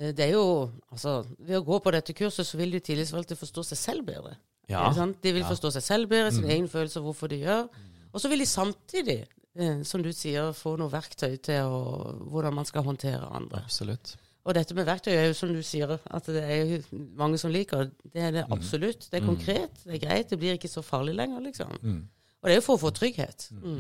Eh, 0.01 0.13
Det 0.13 0.25
er 0.29 0.33
jo, 0.33 0.71
altså, 0.91 1.25
Ved 1.39 1.59
å 1.61 1.65
gå 1.65 1.79
på 1.83 1.93
dette 1.93 2.13
kurset 2.17 2.47
så 2.47 2.57
vil 2.59 2.71
de 2.73 2.81
tillitsvalgte 2.81 3.37
forstå 3.39 3.65
seg 3.71 3.79
selv 3.79 4.07
bedre. 4.07 4.37
Sant? 4.71 5.21
De 5.23 5.33
vil 5.33 5.43
Ja. 5.43 5.49
forstå 5.51 5.73
seg 5.73 5.83
selv 5.83 6.09
bedre, 6.09 6.31
sin 6.33 6.45
mm. 6.45 6.51
egen 6.51 6.69
følelse 6.69 7.01
og 7.01 7.05
hvorfor 7.11 7.29
de 7.29 7.41
gjør. 7.45 7.69
Og 8.13 8.21
så 8.21 8.29
vil 8.29 8.39
de 8.39 8.47
samtidig, 8.47 9.27
eh, 9.57 9.83
som 9.83 10.03
du 10.03 10.11
sier, 10.13 10.53
få 10.53 10.77
noe 10.79 10.91
verktøy 10.91 11.37
til 11.43 11.63
å, 11.63 12.29
hvordan 12.31 12.55
man 12.55 12.65
skal 12.65 12.83
håndtere 12.83 13.27
andre. 13.35 13.63
Absolutt. 13.65 14.17
Og 14.45 14.55
dette 14.55 14.75
med 14.75 14.87
verktøy 14.87 15.11
er 15.13 15.27
jo 15.29 15.35
som 15.35 15.53
du 15.53 15.61
sier, 15.63 15.99
at 16.11 16.25
det 16.27 16.43
er 16.43 16.65
jo 16.65 16.83
mange 17.15 17.39
som 17.39 17.51
liker. 17.53 17.91
Det 18.13 18.23
er 18.23 18.31
det 18.33 18.45
absolutt. 18.51 19.11
Det 19.11 19.21
er 19.23 19.27
Mm. 19.27 19.37
konkret, 19.37 19.85
det 19.85 19.95
er 20.03 20.07
greit, 20.07 20.29
det 20.31 20.39
blir 20.39 20.55
ikke 20.57 20.71
så 20.71 20.83
farlig 20.83 21.15
lenger, 21.15 21.41
liksom. 21.41 21.71
Mhm. 21.83 22.09
Og 22.41 22.49
det 22.49 22.55
er 22.55 22.61
jo 22.63 22.65
for 22.65 22.79
å 22.79 22.81
få 22.87 22.91
trygghet. 22.97 23.51
Mm. 23.53 23.75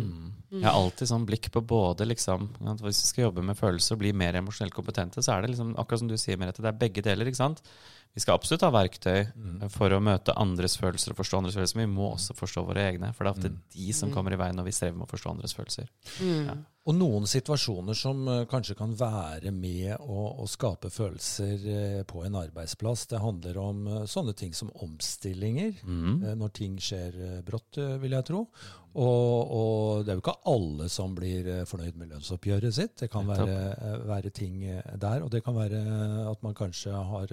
Mm. 0.50 0.58
Jeg 0.60 0.66
har 0.66 0.74
alltid 0.76 1.08
sånn 1.08 1.24
blikk 1.24 1.46
på 1.54 1.62
både 1.64 2.04
liksom, 2.04 2.48
at 2.68 2.82
Hvis 2.84 2.98
vi 3.00 3.08
skal 3.08 3.22
jobbe 3.30 3.42
med 3.46 3.56
følelser 3.56 3.94
og 3.96 4.02
bli 4.02 4.10
mer 4.12 4.36
emosjonelt 4.36 4.74
kompetente, 4.76 5.22
så 5.24 5.32
er 5.32 5.42
det 5.46 5.54
liksom, 5.54 5.70
akkurat 5.80 6.02
som 6.02 6.08
du 6.10 6.16
sier, 6.20 6.36
Merete, 6.36 6.60
det 6.60 6.68
er 6.68 6.76
begge 6.82 7.00
deler. 7.06 7.24
ikke 7.30 7.40
sant? 7.40 7.62
Vi 8.12 8.20
skal 8.20 8.34
absolutt 8.36 8.64
ha 8.66 8.70
verktøy 8.74 9.30
mm. 9.32 9.68
for 9.70 9.94
å 9.94 10.00
møte 10.02 10.34
andres 10.36 10.74
følelser 10.76 11.12
og 11.14 11.20
forstå 11.22 11.38
andres 11.38 11.54
følelser, 11.56 11.78
men 11.78 11.88
vi 11.88 11.94
må 11.94 12.08
også 12.16 12.34
forstå 12.36 12.66
våre 12.66 12.84
egne. 12.90 13.12
For 13.14 13.24
det 13.24 13.30
er 13.30 13.38
ofte 13.38 13.50
Mm. 13.54 13.60
de 13.72 13.92
som 13.92 14.08
Mm. 14.10 14.14
kommer 14.14 14.32
i 14.32 14.36
veien 14.36 14.56
når 14.58 14.64
vi 14.68 14.72
strever 14.76 14.96
med 14.98 15.06
å 15.08 15.12
forstå 15.14 15.30
andres 15.30 15.54
følelser. 15.54 15.88
Mm. 16.20 16.46
Ja. 16.46 16.54
Og 16.90 16.96
noen 16.98 17.26
situasjoner 17.30 17.94
som 17.94 18.24
eh, 18.26 18.42
kanskje 18.50 18.74
kan 18.78 18.96
være 18.98 19.52
med 19.54 19.92
å, 20.02 20.24
å 20.42 20.48
skape 20.50 20.90
følelser 20.90 21.68
eh, 21.70 22.00
på 22.08 22.24
en 22.26 22.38
arbeidsplass. 22.40 23.06
Det 23.12 23.22
handler 23.22 23.60
om 23.62 23.86
eh, 23.86 24.04
sånne 24.10 24.34
ting 24.34 24.56
som 24.56 24.72
omstillinger. 24.82 25.76
Mm. 25.86 26.26
Når 26.40 26.54
ting 26.56 26.78
skjer 26.82 27.42
brått, 27.46 27.78
vil 28.02 28.18
jeg 28.18 28.26
tro. 28.26 28.44
Og, 28.90 29.52
og 29.54 30.00
det 30.02 30.10
er 30.10 30.16
jo 30.18 30.22
ikke 30.24 30.40
alle 30.50 30.88
som 30.90 31.12
blir 31.14 31.46
fornøyd 31.70 31.98
med 32.00 32.10
lønnsoppgjøret 32.10 32.74
sitt. 32.74 32.96
Det 33.04 33.10
kan 33.12 33.28
være, 33.28 33.54
være 34.10 34.32
ting 34.34 34.64
der. 34.66 35.22
Og 35.22 35.30
det 35.30 35.44
kan 35.46 35.54
være 35.54 35.78
at 36.26 36.42
man 36.42 36.56
kanskje 36.58 36.90
har 37.12 37.30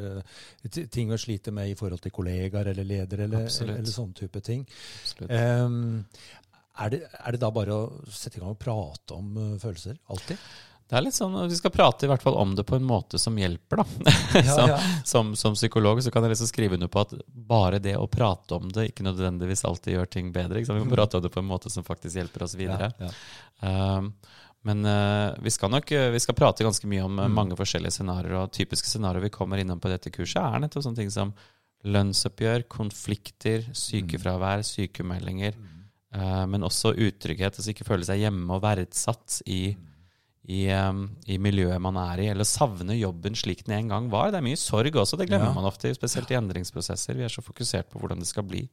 ting 0.94 1.10
å 1.10 1.18
slite 1.18 1.50
med 1.56 1.72
i 1.72 1.78
forhold 1.80 2.04
til 2.06 2.14
kollegaer 2.14 2.70
eller 2.76 2.86
ledere 2.86 3.26
eller, 3.26 3.50
eller 3.50 3.90
sånne 3.90 4.22
type 4.22 4.44
ting. 4.46 4.68
Absolutt. 5.02 5.34
Er, 6.80 6.90
det, 6.94 7.00
er 7.10 7.32
det 7.36 7.42
da 7.42 7.50
bare 7.52 7.74
å 7.74 7.84
sette 8.14 8.38
i 8.38 8.42
gang 8.42 8.54
og 8.54 8.60
prate 8.62 9.16
om 9.18 9.30
uh, 9.38 9.54
følelser? 9.62 9.98
Alltid? 10.14 10.38
Det 10.88 10.96
er 10.96 11.04
litt 11.04 11.18
sånn, 11.18 11.34
Vi 11.52 11.56
skal 11.58 11.72
prate 11.76 12.06
i 12.06 12.08
hvert 12.08 12.22
fall 12.24 12.38
om 12.40 12.54
det 12.56 12.64
på 12.64 12.78
en 12.78 12.86
måte 12.88 13.20
som 13.20 13.36
hjelper. 13.36 13.82
da. 13.82 13.86
Ja, 14.38 14.54
så, 14.56 14.68
ja. 14.72 14.78
som, 15.04 15.34
som 15.36 15.58
psykolog 15.58 16.00
så 16.06 16.14
kan 16.16 16.24
jeg 16.24 16.32
liksom 16.36 16.48
skrive 16.48 16.78
under 16.78 16.88
på 16.94 17.02
at 17.04 17.12
bare 17.28 17.82
det 17.84 17.98
å 18.00 18.06
prate 18.08 18.56
om 18.56 18.70
det 18.72 18.86
ikke 18.94 19.04
nødvendigvis 19.04 19.66
alltid 19.68 19.98
gjør 19.98 20.12
ting 20.14 20.30
bedre. 20.32 20.62
Vi 20.64 20.78
må 20.80 20.88
prate 20.94 21.20
om 21.20 21.26
det 21.26 21.34
på 21.34 21.42
en 21.44 21.50
måte 21.50 21.70
som 21.74 21.84
faktisk 21.84 22.16
hjelper 22.22 22.46
oss 22.48 22.56
videre. 22.56 22.88
Ja. 23.04 23.12
Um, 23.98 24.14
men 24.68 24.86
uh, 24.88 25.36
vi 25.44 25.52
skal 25.54 25.70
nok 25.72 25.92
eh, 25.96 26.08
vi 26.12 26.20
skal 26.20 26.36
prate 26.36 26.64
ganske 26.66 26.88
mye 26.92 27.04
om 27.06 27.20
eh, 27.20 27.28
Mm. 27.30 27.36
mange 27.36 27.56
forskjellige 27.60 27.94
scenarioer. 28.00 28.46
Og 28.46 28.56
typiske 28.56 28.88
scenarioer 28.90 29.28
vi 29.28 29.36
kommer 29.36 29.60
innom 29.62 29.80
på 29.84 29.92
dette 29.92 30.12
kurset, 30.12 30.40
er 30.44 30.64
nettopp 30.64 30.84
sånne 30.88 31.00
ting 31.04 31.12
som 31.14 31.36
lønnsoppgjør, 31.88 32.64
konflikter, 32.72 33.68
sykefravær, 33.76 34.64
sykemeldinger. 34.66 35.56
eh, 35.60 35.74
men 36.50 36.64
også 36.66 36.94
utrygghet, 36.96 37.58
altså 37.60 37.74
ikke 37.74 37.86
føle 37.88 38.08
seg 38.08 38.22
hjemme 38.24 38.56
og 38.58 38.62
verdsatt 38.64 39.42
i, 39.46 39.76
i, 40.48 40.62
i 41.28 41.38
miljøet 41.44 41.82
man 41.84 41.98
er 42.02 42.24
i, 42.24 42.28
eller 42.32 42.48
savne 42.48 42.96
jobben 42.98 43.36
slik 43.38 43.66
den 43.68 43.76
en 43.78 43.92
gang 43.94 44.08
var. 44.14 44.32
Det 44.32 44.40
er 44.42 44.48
mye 44.48 44.60
sorg 44.60 44.96
også, 44.96 45.20
det 45.20 45.28
glemmer 45.30 45.52
Ja. 45.52 45.58
man 45.58 45.68
ofte, 45.70 45.92
spesielt 45.96 46.32
i 46.32 46.40
endringsprosesser. 46.40 47.18
Vi 47.20 47.26
er 47.28 47.34
så 47.34 47.44
fokusert 47.46 47.90
på 47.92 48.00
hvordan 48.02 48.20
det 48.24 48.30
skal 48.30 48.48
bli. 48.48 48.64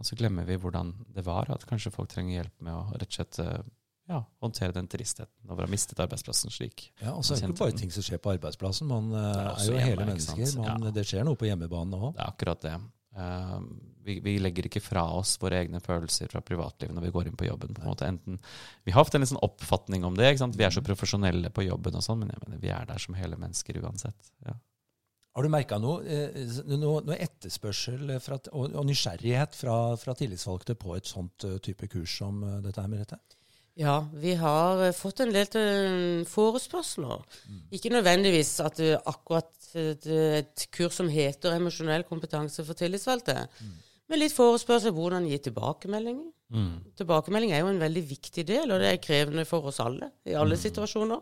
Og 0.00 0.06
så 0.08 0.16
glemmer 0.16 0.46
vi 0.48 0.56
hvordan 0.56 0.94
det 1.12 1.24
var, 1.26 1.50
at 1.52 1.66
kanskje 1.68 1.92
folk 1.92 2.08
trenger 2.08 2.38
hjelp 2.40 2.56
med 2.64 2.72
å 2.72 2.86
rett 2.94 3.10
og 3.10 3.18
slett 3.18 3.38
eh, 3.44 3.58
ja, 4.10 4.22
håndtere 4.42 4.72
den 4.72 4.88
tristheten 4.90 5.50
over 5.50 5.66
å 5.66 5.68
ha 5.68 5.70
mistet 5.70 6.00
arbeidsplassen 6.00 6.50
slik. 6.50 6.86
Ja, 7.02 7.12
og 7.12 7.22
så 7.26 7.34
er 7.36 7.42
det 7.44 7.50
ikke 7.50 7.60
bare 7.66 7.76
ting 7.78 7.92
som 7.94 8.02
skjer 8.06 8.18
på 8.22 8.32
arbeidsplassen. 8.32 8.88
Man 8.90 9.12
er, 9.12 9.52
er, 9.52 9.66
jo 9.66 9.76
hjemme, 9.76 9.84
hele 9.90 10.06
mennesker. 10.08 10.56
Man, 10.58 10.88
Ja. 10.88 10.94
Det 10.96 11.04
skjer 11.06 11.28
noe 11.28 11.38
på 11.38 11.46
hjemmebane 11.50 12.00
òg. 12.00 12.14
Det 12.16 12.24
er 12.24 12.32
akkurat 12.32 12.64
det. 12.64 12.74
Vi, 14.10 14.18
vi 14.24 14.36
legger 14.42 14.66
ikke 14.68 14.82
fra 14.84 15.06
oss 15.16 15.36
våre 15.42 15.62
egne 15.62 15.80
følelser 15.84 16.30
fra 16.32 16.42
privatlivet 16.44 16.96
når 16.96 17.08
vi 17.08 17.12
går 17.16 17.30
inn 17.30 17.38
på 17.40 17.48
jobben. 17.48 17.74
på 17.76 17.84
en 17.84 17.92
måte. 17.92 18.08
Enten, 18.10 18.40
vi 18.84 18.96
har 18.96 19.06
ofte 19.06 19.20
en 19.20 19.28
sånn 19.30 19.44
oppfatning 19.46 20.04
om 20.04 20.18
det. 20.18 20.32
ikke 20.32 20.44
sant? 20.44 20.58
Vi 20.58 20.66
er 20.66 20.74
så 20.74 20.84
profesjonelle 20.84 21.52
på 21.54 21.66
jobben, 21.68 21.96
og 21.96 22.04
sånn, 22.06 22.24
men 22.24 22.34
jeg 22.34 22.42
mener, 22.44 22.60
vi 22.62 22.74
er 22.74 22.90
der 22.90 23.02
som 23.02 23.18
hele 23.18 23.38
mennesker 23.40 23.80
uansett. 23.82 24.34
Ja. 24.46 24.58
Har 25.36 25.46
du 25.46 25.50
merka 25.52 25.78
noe, 25.78 26.02
eh, 26.10 26.54
noe, 26.66 27.00
noe 27.06 27.16
etterspørsel 27.22 28.16
fra, 28.22 28.40
og, 28.50 28.72
og 28.74 28.86
nysgjerrighet 28.88 29.54
fra, 29.54 29.76
fra 30.00 30.14
tillitsvalgte 30.18 30.74
på 30.78 30.96
et 30.96 31.06
sånt 31.06 31.46
eh, 31.46 31.60
type 31.62 31.86
kurs 31.92 32.16
som 32.18 32.42
eh, 32.42 32.56
dette 32.64 32.82
her, 32.82 32.90
Merete? 32.90 33.20
Ja, 33.78 34.00
vi 34.12 34.34
har 34.36 34.82
fått 34.92 35.22
en 35.22 35.30
del 35.32 36.26
forespørsler. 36.28 37.22
Ikke 37.72 37.92
nødvendigvis 37.94 38.50
at 38.60 38.80
akkurat 38.98 39.70
et, 39.78 40.66
kurs 40.74 40.98
som 40.98 41.08
heter 41.08 41.54
emosjonell 41.56 42.04
kompetanse 42.08 42.66
for 42.66 42.76
tillitsvalgte, 42.76 43.38
men 44.10 44.18
litt 44.18 44.34
forespørsel 44.34 44.92
hvordan 44.96 45.26
gi 45.30 45.38
tilbakemeldinger. 45.46 46.30
Mm. 46.50 46.70
Tilbakemelding 46.98 47.52
er 47.54 47.60
jo 47.62 47.68
en 47.70 47.78
veldig 47.82 48.02
viktig 48.10 48.42
del, 48.48 48.72
og 48.74 48.80
det 48.82 48.88
er 48.90 49.02
krevende 49.04 49.44
for 49.46 49.68
oss 49.70 49.78
alle 49.84 50.08
i 50.26 50.34
alle 50.34 50.56
situasjoner. 50.58 51.20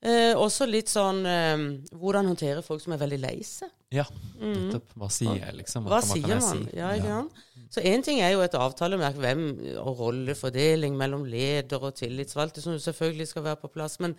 Eh, 0.00 0.30
også 0.38 0.64
litt 0.70 0.86
sånn 0.88 1.24
eh, 1.26 1.62
hvordan 1.98 2.28
håndtere 2.30 2.62
folk 2.62 2.80
som 2.84 2.92
er 2.94 3.00
veldig 3.02 3.18
lei 3.18 3.36
seg. 3.44 3.68
ja, 3.90 4.04
nettopp. 4.38 4.92
Hva 4.94 5.08
sier 5.10 5.40
jeg, 5.40 5.54
liksom? 5.58 5.88
Hva 5.90 5.98
kan- 6.00 6.08
sier 6.12 6.38
man? 6.38 6.62
si? 6.64 6.76
Ja, 6.78 6.92
ikke 6.94 7.16
sant? 7.16 7.44
Så 7.74 7.82
én 7.84 8.00
ting 8.06 8.20
er 8.24 8.30
jo 8.32 8.40
et 8.40 8.54
avtalemerk 8.56 9.18
hvem, 9.20 9.42
og 9.82 9.98
rollefordeling 9.98 10.94
mellom 10.96 11.26
leder 11.28 11.82
og 11.84 11.96
tillitsvalgte, 11.98 12.62
som 12.64 12.78
selvfølgelig 12.80 13.26
skal 13.28 13.44
være 13.50 13.60
på 13.60 13.68
plass. 13.74 13.98
Men 14.00 14.14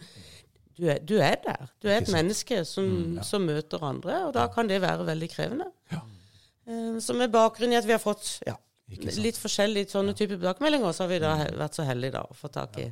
du 0.77 0.85
er, 0.91 0.99
du 0.99 1.15
er 1.17 1.39
der. 1.47 1.71
Du 1.81 1.87
er 1.89 1.97
et 2.03 2.11
menneske 2.13 2.61
som, 2.67 3.17
som 3.25 3.41
møter 3.47 3.81
andre, 3.83 4.19
og 4.27 4.33
da 4.37 4.45
kan 4.53 4.67
det 4.69 4.81
være 4.83 5.07
veldig 5.07 5.29
krevende. 5.33 5.71
Eh, 5.91 6.03
Så 7.01 7.15
med 7.17 7.31
bakgrunn 7.33 7.73
i 7.73 7.79
at 7.79 7.87
vi 7.87 7.95
har 7.95 8.01
fått 8.01 8.27
ja, 8.45 8.53
litt 9.17 9.39
forskjellige 9.39 9.89
sånne 9.93 10.13
typer 10.13 10.37
tilbakemeldinger, 10.37 10.93
så 10.93 11.05
har 11.05 11.11
vi 11.13 11.21
da 11.23 11.31
vært 11.57 11.79
så 11.79 11.85
heldige 11.87 12.17
da 12.19 12.25
å 12.27 12.37
få 12.37 12.51
tak 12.53 12.77
i 12.83 12.85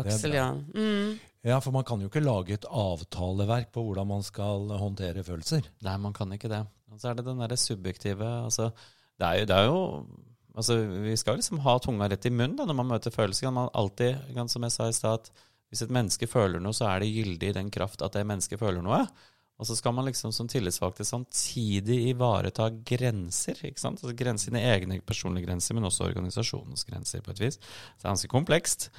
Aksel, 0.00 0.34
Jan. 0.34 0.64
ja. 0.74 0.80
Mm. 0.80 1.14
Ja, 1.44 1.58
for 1.60 1.74
man 1.76 1.84
kan 1.84 2.00
jo 2.00 2.08
ikke 2.08 2.22
lage 2.24 2.56
et 2.56 2.64
avtaleverk 2.64 3.68
på 3.74 3.82
hvordan 3.84 4.08
man 4.08 4.22
skal 4.24 4.70
håndtere 4.80 5.22
følelser. 5.26 5.66
Nei, 5.84 5.96
man 6.00 6.14
kan 6.16 6.32
ikke 6.32 6.48
det. 6.48 6.62
Og 6.88 7.02
så 7.02 7.10
er 7.10 7.18
det 7.18 7.26
den 7.26 7.42
derre 7.42 7.58
subjektive 7.60 8.24
altså, 8.46 8.70
det, 9.20 9.26
er 9.26 9.42
jo, 9.42 9.48
det 9.50 9.58
er 9.58 9.66
jo 9.68 9.80
altså, 10.54 10.78
Vi 11.04 11.16
skal 11.20 11.36
liksom 11.40 11.60
ha 11.66 11.76
tunga 11.82 12.08
rett 12.08 12.24
i 12.26 12.32
munnen 12.32 12.56
da, 12.56 12.64
når 12.66 12.78
man 12.78 12.90
møter 12.94 13.14
følelser. 13.14 13.50
Kan 13.50 13.58
man 13.58 13.68
alltid, 13.76 14.24
som 14.48 14.64
jeg 14.64 14.74
sa 14.74 14.88
i 14.88 14.96
stad, 14.96 15.20
at 15.20 15.44
hvis 15.68 15.84
et 15.84 15.92
menneske 15.92 16.30
føler 16.30 16.62
noe, 16.62 16.74
så 16.76 16.88
er 16.88 17.04
det 17.04 17.12
gyldig 17.12 17.50
i 17.50 17.56
den 17.58 17.70
kraft 17.74 18.02
at 18.06 18.16
det 18.16 18.24
mennesket 18.30 18.62
føler 18.62 18.80
noe. 18.84 19.04
Og 19.64 19.68
så 19.70 19.78
skal 19.78 19.94
man 19.96 20.04
liksom 20.04 20.32
som 20.36 20.48
tillitsvalgte 20.50 21.06
samtidig 21.08 22.02
ivareta 22.10 22.68
grenser. 22.84 23.56
ikke 23.64 23.80
sant? 23.80 24.02
Altså 24.02 24.12
grenser, 24.18 24.50
Sine 24.50 24.60
egne 24.68 24.98
personlige 25.00 25.48
grenser, 25.48 25.76
men 25.78 25.88
også 25.88 26.04
organisasjonens 26.10 26.84
grenser, 26.84 27.22
på 27.24 27.32
et 27.32 27.40
vis. 27.40 27.56
Så 27.56 28.02
det 28.02 28.04
er 28.04 28.12
ganske 28.12 28.28
komplekst. 28.34 28.90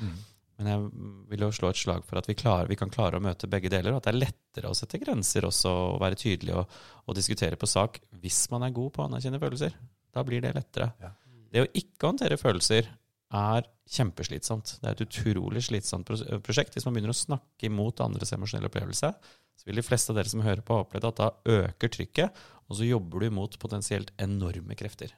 Men 0.58 0.70
jeg 0.72 0.90
vil 1.30 1.46
jo 1.46 1.52
slå 1.54 1.70
et 1.70 1.78
slag 1.78 2.06
for 2.08 2.18
at 2.18 2.30
vi, 2.30 2.34
klarer, 2.40 2.70
vi 2.72 2.78
kan 2.80 2.90
klare 2.90 3.20
å 3.20 3.24
møte 3.24 3.50
begge 3.52 3.70
deler, 3.70 3.94
og 3.94 4.00
at 4.00 4.08
det 4.08 4.14
er 4.16 4.22
lettere 4.24 4.72
å 4.72 4.78
sette 4.78 4.98
grenser 5.02 5.46
også, 5.46 5.70
og 5.70 6.02
være 6.02 6.18
tydelig 6.18 6.56
og, 6.56 6.78
og 7.06 7.18
diskutere 7.18 7.60
på 7.60 7.70
sak 7.70 8.00
hvis 8.24 8.46
man 8.54 8.66
er 8.66 8.74
god 8.74 8.94
på 8.96 9.04
å 9.04 9.10
anerkjenne 9.10 9.42
følelser. 9.42 9.76
Da 10.16 10.24
blir 10.26 10.42
det 10.42 10.56
lettere. 10.56 10.94
Ja. 11.04 11.12
Det 11.52 11.66
å 11.66 11.72
ikke 11.76 12.10
håndtere 12.10 12.40
følelser 12.40 12.88
er 13.36 13.68
kjempeslitsomt. 13.92 14.78
Det 14.82 14.90
er 14.90 14.96
et 14.96 15.04
utrolig 15.06 15.64
slitsomt 15.68 16.08
prosjekt. 16.08 16.74
Hvis 16.76 16.88
man 16.88 16.96
begynner 16.96 17.14
å 17.14 17.18
snakke 17.18 17.68
imot 17.68 18.02
andres 18.04 18.34
emosjonelle 18.36 18.72
opplevelse, 18.72 19.12
så 19.56 19.70
vil 19.70 19.80
de 19.80 19.86
fleste 19.86 20.12
av 20.12 20.20
dere 20.20 20.32
som 20.32 20.44
hører 20.46 20.64
på, 20.66 20.78
ha 20.78 20.86
opplevd 20.86 21.10
at 21.10 21.22
da 21.22 21.30
øker 21.58 21.92
trykket, 21.92 22.42
og 22.66 22.80
så 22.80 22.88
jobber 22.88 23.22
du 23.22 23.30
imot 23.30 23.60
potensielt 23.62 24.12
enorme 24.22 24.78
krefter. 24.78 25.14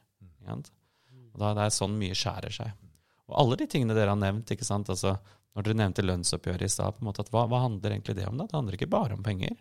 Og 0.48 1.40
da 1.40 1.54
det 1.56 1.66
er 1.66 1.74
sånn 1.74 1.96
mye 2.00 2.16
skjærer 2.16 2.54
seg. 2.54 2.72
Og 3.28 3.36
alle 3.42 3.58
de 3.60 3.66
tingene 3.70 3.96
dere 3.96 4.14
har 4.14 4.20
nevnt, 4.20 4.50
ikke 4.52 4.66
sant? 4.66 4.88
Altså, 4.92 5.16
når 5.56 5.66
dere 5.66 5.80
nevnte 5.80 6.04
lønnsoppgjøret 6.04 6.64
i 6.64 6.72
stad, 6.72 7.00
hva, 7.02 7.44
hva 7.50 7.64
handler 7.64 7.94
egentlig 7.94 8.16
det 8.18 8.28
om? 8.28 8.38
da? 8.40 8.46
Det 8.48 8.56
handler 8.56 8.78
ikke 8.78 8.90
bare 8.92 9.16
om 9.16 9.24
penger. 9.24 9.56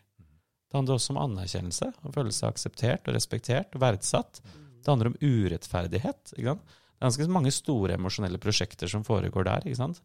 Det 0.67 0.75
handler 0.75 0.97
også 0.97 1.13
om 1.13 1.21
anerkjennelse, 1.23 1.91
å 2.03 2.13
føle 2.15 2.33
seg 2.35 2.51
akseptert 2.51 3.07
og 3.07 3.15
respektert 3.15 3.75
og 3.75 3.83
verdsatt. 3.83 4.41
Det 4.43 4.91
handler 4.91 5.13
om 5.13 5.19
urettferdighet. 5.21 6.33
Det 6.35 6.43
er 6.43 6.57
ganske 7.03 7.27
mange 7.31 7.53
store 7.55 7.95
emosjonelle 7.95 8.39
prosjekter 8.41 8.91
som 8.91 9.05
foregår 9.07 9.47
der. 9.47 9.67
ikke 9.67 9.79
sant? 9.79 10.01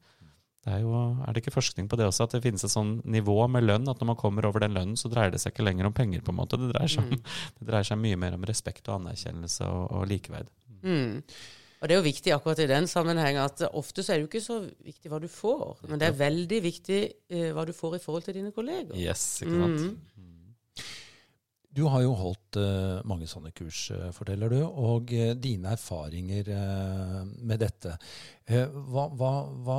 Det 0.62 0.70
er, 0.70 0.82
jo, 0.84 0.92
er 1.26 1.34
det 1.34 1.42
ikke 1.42 1.56
forskning 1.56 1.88
på 1.90 1.96
det 1.98 2.06
også, 2.06 2.28
at 2.28 2.36
det 2.36 2.42
finnes 2.44 2.62
et 2.62 2.70
sånn 2.70 3.00
nivå 3.10 3.34
med 3.50 3.64
lønn, 3.64 3.88
at 3.90 3.98
når 3.98 4.12
man 4.12 4.18
kommer 4.20 4.46
over 4.46 4.62
den 4.62 4.76
lønnen, 4.76 4.98
så 5.00 5.10
dreier 5.10 5.32
det 5.34 5.40
seg 5.42 5.50
ikke 5.50 5.64
lenger 5.66 5.88
om 5.88 5.96
penger, 5.96 6.22
på 6.22 6.30
en 6.30 6.38
måte. 6.38 6.60
Det 6.60 6.68
dreier 6.70 6.92
seg, 6.92 7.08
om, 7.08 7.24
det 7.58 7.66
dreier 7.66 7.88
seg 7.88 7.98
mye 7.98 8.20
mer 8.22 8.36
om 8.36 8.46
respekt 8.46 8.86
og 8.86 9.00
anerkjennelse 9.00 9.66
og, 9.66 9.82
og 9.90 10.06
likeverd. 10.12 10.52
Mm. 10.86 11.24
Og 11.82 11.90
det 11.90 11.96
er 11.96 11.98
jo 11.98 12.06
viktig 12.06 12.34
akkurat 12.36 12.60
i 12.62 12.68
den 12.70 12.86
sammenheng 12.86 13.40
at 13.42 13.64
ofte 13.74 14.04
så 14.06 14.14
er 14.14 14.20
det 14.20 14.28
jo 14.28 14.30
ikke 14.30 14.44
så 14.44 14.60
viktig 14.86 15.10
hva 15.10 15.18
du 15.18 15.26
får, 15.26 15.82
men 15.90 15.98
det 15.98 16.12
er 16.12 16.20
veldig 16.20 16.60
viktig 16.62 17.00
eh, 17.10 17.48
hva 17.56 17.66
du 17.66 17.74
får 17.74 17.98
i 17.98 18.02
forhold 18.04 18.28
til 18.28 18.38
dine 18.38 18.54
kolleger. 18.54 18.94
Yes, 18.94 19.42
ikke 19.42 19.58
sant? 19.58 19.88
Mm. 19.90 20.28
Du 21.72 21.86
har 21.88 22.02
jo 22.04 22.12
holdt 22.16 22.58
eh, 22.60 22.98
mange 23.08 23.26
sånne 23.28 23.52
kurs, 23.56 23.86
eh, 23.94 24.10
forteller 24.12 24.52
du, 24.52 24.58
og 24.60 25.12
eh, 25.16 25.32
dine 25.40 25.72
erfaringer 25.72 26.50
med 27.40 27.62
dette. 27.62 27.94
hva, 28.52 29.06
hva, 29.08 29.30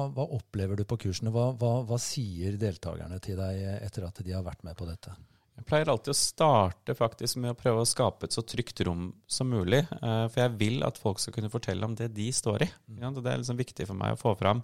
hva, 0.09 0.25
opplever 0.25 0.79
du 0.79 0.87
på 0.89 0.97
kursene? 1.05 1.29
Hva, 1.33 1.51
hva, 1.59 1.99
sier 2.01 2.57
deltakerne 2.57 3.19
til 3.21 3.37
deg 3.37 3.61
etter 3.85 4.07
at 4.07 4.23
de 4.25 4.33
har 4.33 4.45
vært 4.45 4.65
med 4.65 4.77
på 4.79 4.87
dette? 4.89 5.13
Jeg 5.53 5.67
pleier 5.69 5.91
alltid 5.91 6.15
å 6.15 6.17
starte 6.17 6.95
faktisk 6.97 7.37
med 7.43 7.53
å 7.53 7.57
prøve 7.59 7.83
å 7.83 7.87
skape 7.87 8.25
et 8.25 8.33
så 8.33 8.41
trygt 8.41 8.81
rom 8.87 9.11
som 9.29 9.51
mulig. 9.53 9.83
For 10.01 10.39
jeg 10.41 10.55
vil 10.57 10.81
at 10.87 10.97
folk 10.97 11.21
skal 11.21 11.35
kunne 11.35 11.51
fortelle 11.53 11.85
om 11.85 11.93
det 11.93 12.09
de 12.15 12.31
står 12.33 12.65
i. 12.65 12.69
sant? 12.97 13.21
Det 13.21 13.29
er 13.29 13.43
liksom 13.43 13.59
viktig 13.59 13.85
for 13.85 13.99
meg 13.99 14.15
å 14.15 14.21
få 14.23 14.33
fram 14.39 14.63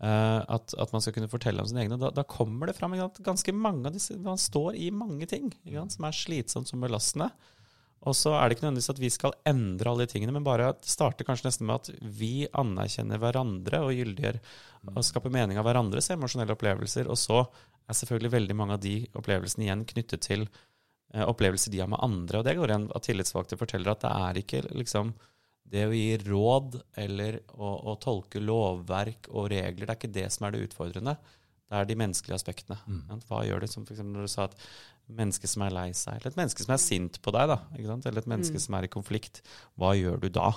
at, 0.00 0.72
at 0.80 0.92
man 0.94 1.02
skal 1.04 1.12
kunne 1.12 1.28
fortelle 1.28 1.60
om 1.60 1.68
sine 1.68 1.82
egne. 1.82 1.98
Da, 2.00 2.08
da 2.14 2.22
kommer 2.24 2.70
det 2.70 2.76
fram 2.78 2.94
at 2.96 3.18
ganske 3.20 3.52
mange 3.52 3.84
av 3.90 3.92
disse 3.92 4.14
Man 4.16 4.40
står 4.40 4.78
i 4.80 4.86
mange 4.94 5.28
ting 5.28 5.50
som 5.92 6.06
er 6.08 6.16
slitsomt, 6.16 6.70
som 6.70 6.80
belastende. 6.80 7.28
Og 8.08 8.16
så 8.16 8.32
er 8.32 8.48
det 8.48 8.56
ikke 8.56 8.64
nødvendigvis 8.64 8.92
at 8.94 9.00
vi 9.02 9.10
skal 9.12 9.34
endre 9.48 9.90
alle 9.90 10.06
de 10.06 10.12
tingene, 10.14 10.32
men 10.32 10.44
bare 10.44 10.70
at 10.72 10.86
starte 10.88 11.24
kanskje 11.28 11.50
nesten 11.50 11.68
med 11.68 11.82
at 11.82 11.90
vi 12.00 12.46
anerkjenner 12.56 13.20
hverandre 13.20 13.82
og 13.84 13.92
gyldiggjør 13.92 14.38
og 14.94 15.04
skaper 15.04 15.32
mening 15.34 15.60
av 15.60 15.66
hverandres 15.68 16.08
emosjonelle 16.14 16.56
opplevelser. 16.56 17.10
Og 17.12 17.20
så 17.20 17.42
er 17.44 17.98
selvfølgelig 17.98 18.32
veldig 18.32 18.56
mange 18.56 18.78
av 18.78 18.84
de 18.84 18.94
opplevelsene 19.20 19.66
igjen 19.66 19.84
knyttet 19.92 20.24
til 20.24 20.46
eh, 20.46 21.26
opplevelser 21.26 21.74
de 21.74 21.82
har 21.82 21.90
med 21.92 22.00
andre. 22.00 22.40
Og 22.40 22.48
det 22.48 22.56
går 22.56 22.72
igjen 22.72 22.88
at 22.96 23.04
tillitsvalgte 23.04 23.60
forteller 23.60 23.92
at 23.92 24.06
det 24.06 24.14
er 24.16 24.40
ikke 24.44 24.62
liksom 24.70 25.12
det 25.70 25.84
å 25.86 25.94
gi 25.94 26.16
råd 26.24 26.80
eller 26.98 27.40
å, 27.54 27.74
å 27.92 27.96
tolke 28.02 28.42
lovverk 28.42 29.28
og 29.30 29.50
regler, 29.52 29.86
det 29.86 29.92
er 29.92 29.98
ikke 29.98 30.16
det 30.16 30.26
som 30.34 30.46
er 30.46 30.56
det 30.56 30.64
utfordrende. 30.66 31.14
Det 31.70 31.78
er 31.78 31.86
de 31.86 31.96
menneskelige 32.00 32.38
aspektene. 32.40 32.80
Mm. 32.90 33.20
Hva 33.28 33.44
gjør 33.46 33.62
det? 33.62 33.70
Som 33.70 33.84
for 33.86 33.94
eksempel 33.94 34.18
når 34.18 34.26
du 34.26 34.32
sa 34.32 34.48
at 34.48 34.56
menneske 35.10 35.50
som 35.50 35.62
er 35.66 35.74
lei 35.74 35.88
seg, 35.94 36.18
eller 36.18 36.32
et 36.32 36.38
menneske 36.38 36.64
som 36.64 36.74
er 36.74 36.82
sint 36.82 37.18
på 37.22 37.34
deg, 37.34 37.50
da, 37.50 37.60
ikke 37.76 37.90
sant? 37.90 38.06
eller 38.06 38.22
et 38.22 38.30
menneske 38.30 38.62
som 38.62 38.76
er 38.78 38.86
i 38.86 38.92
konflikt, 38.92 39.40
hva 39.78 39.92
gjør 39.98 40.20
du 40.22 40.28
da? 40.34 40.50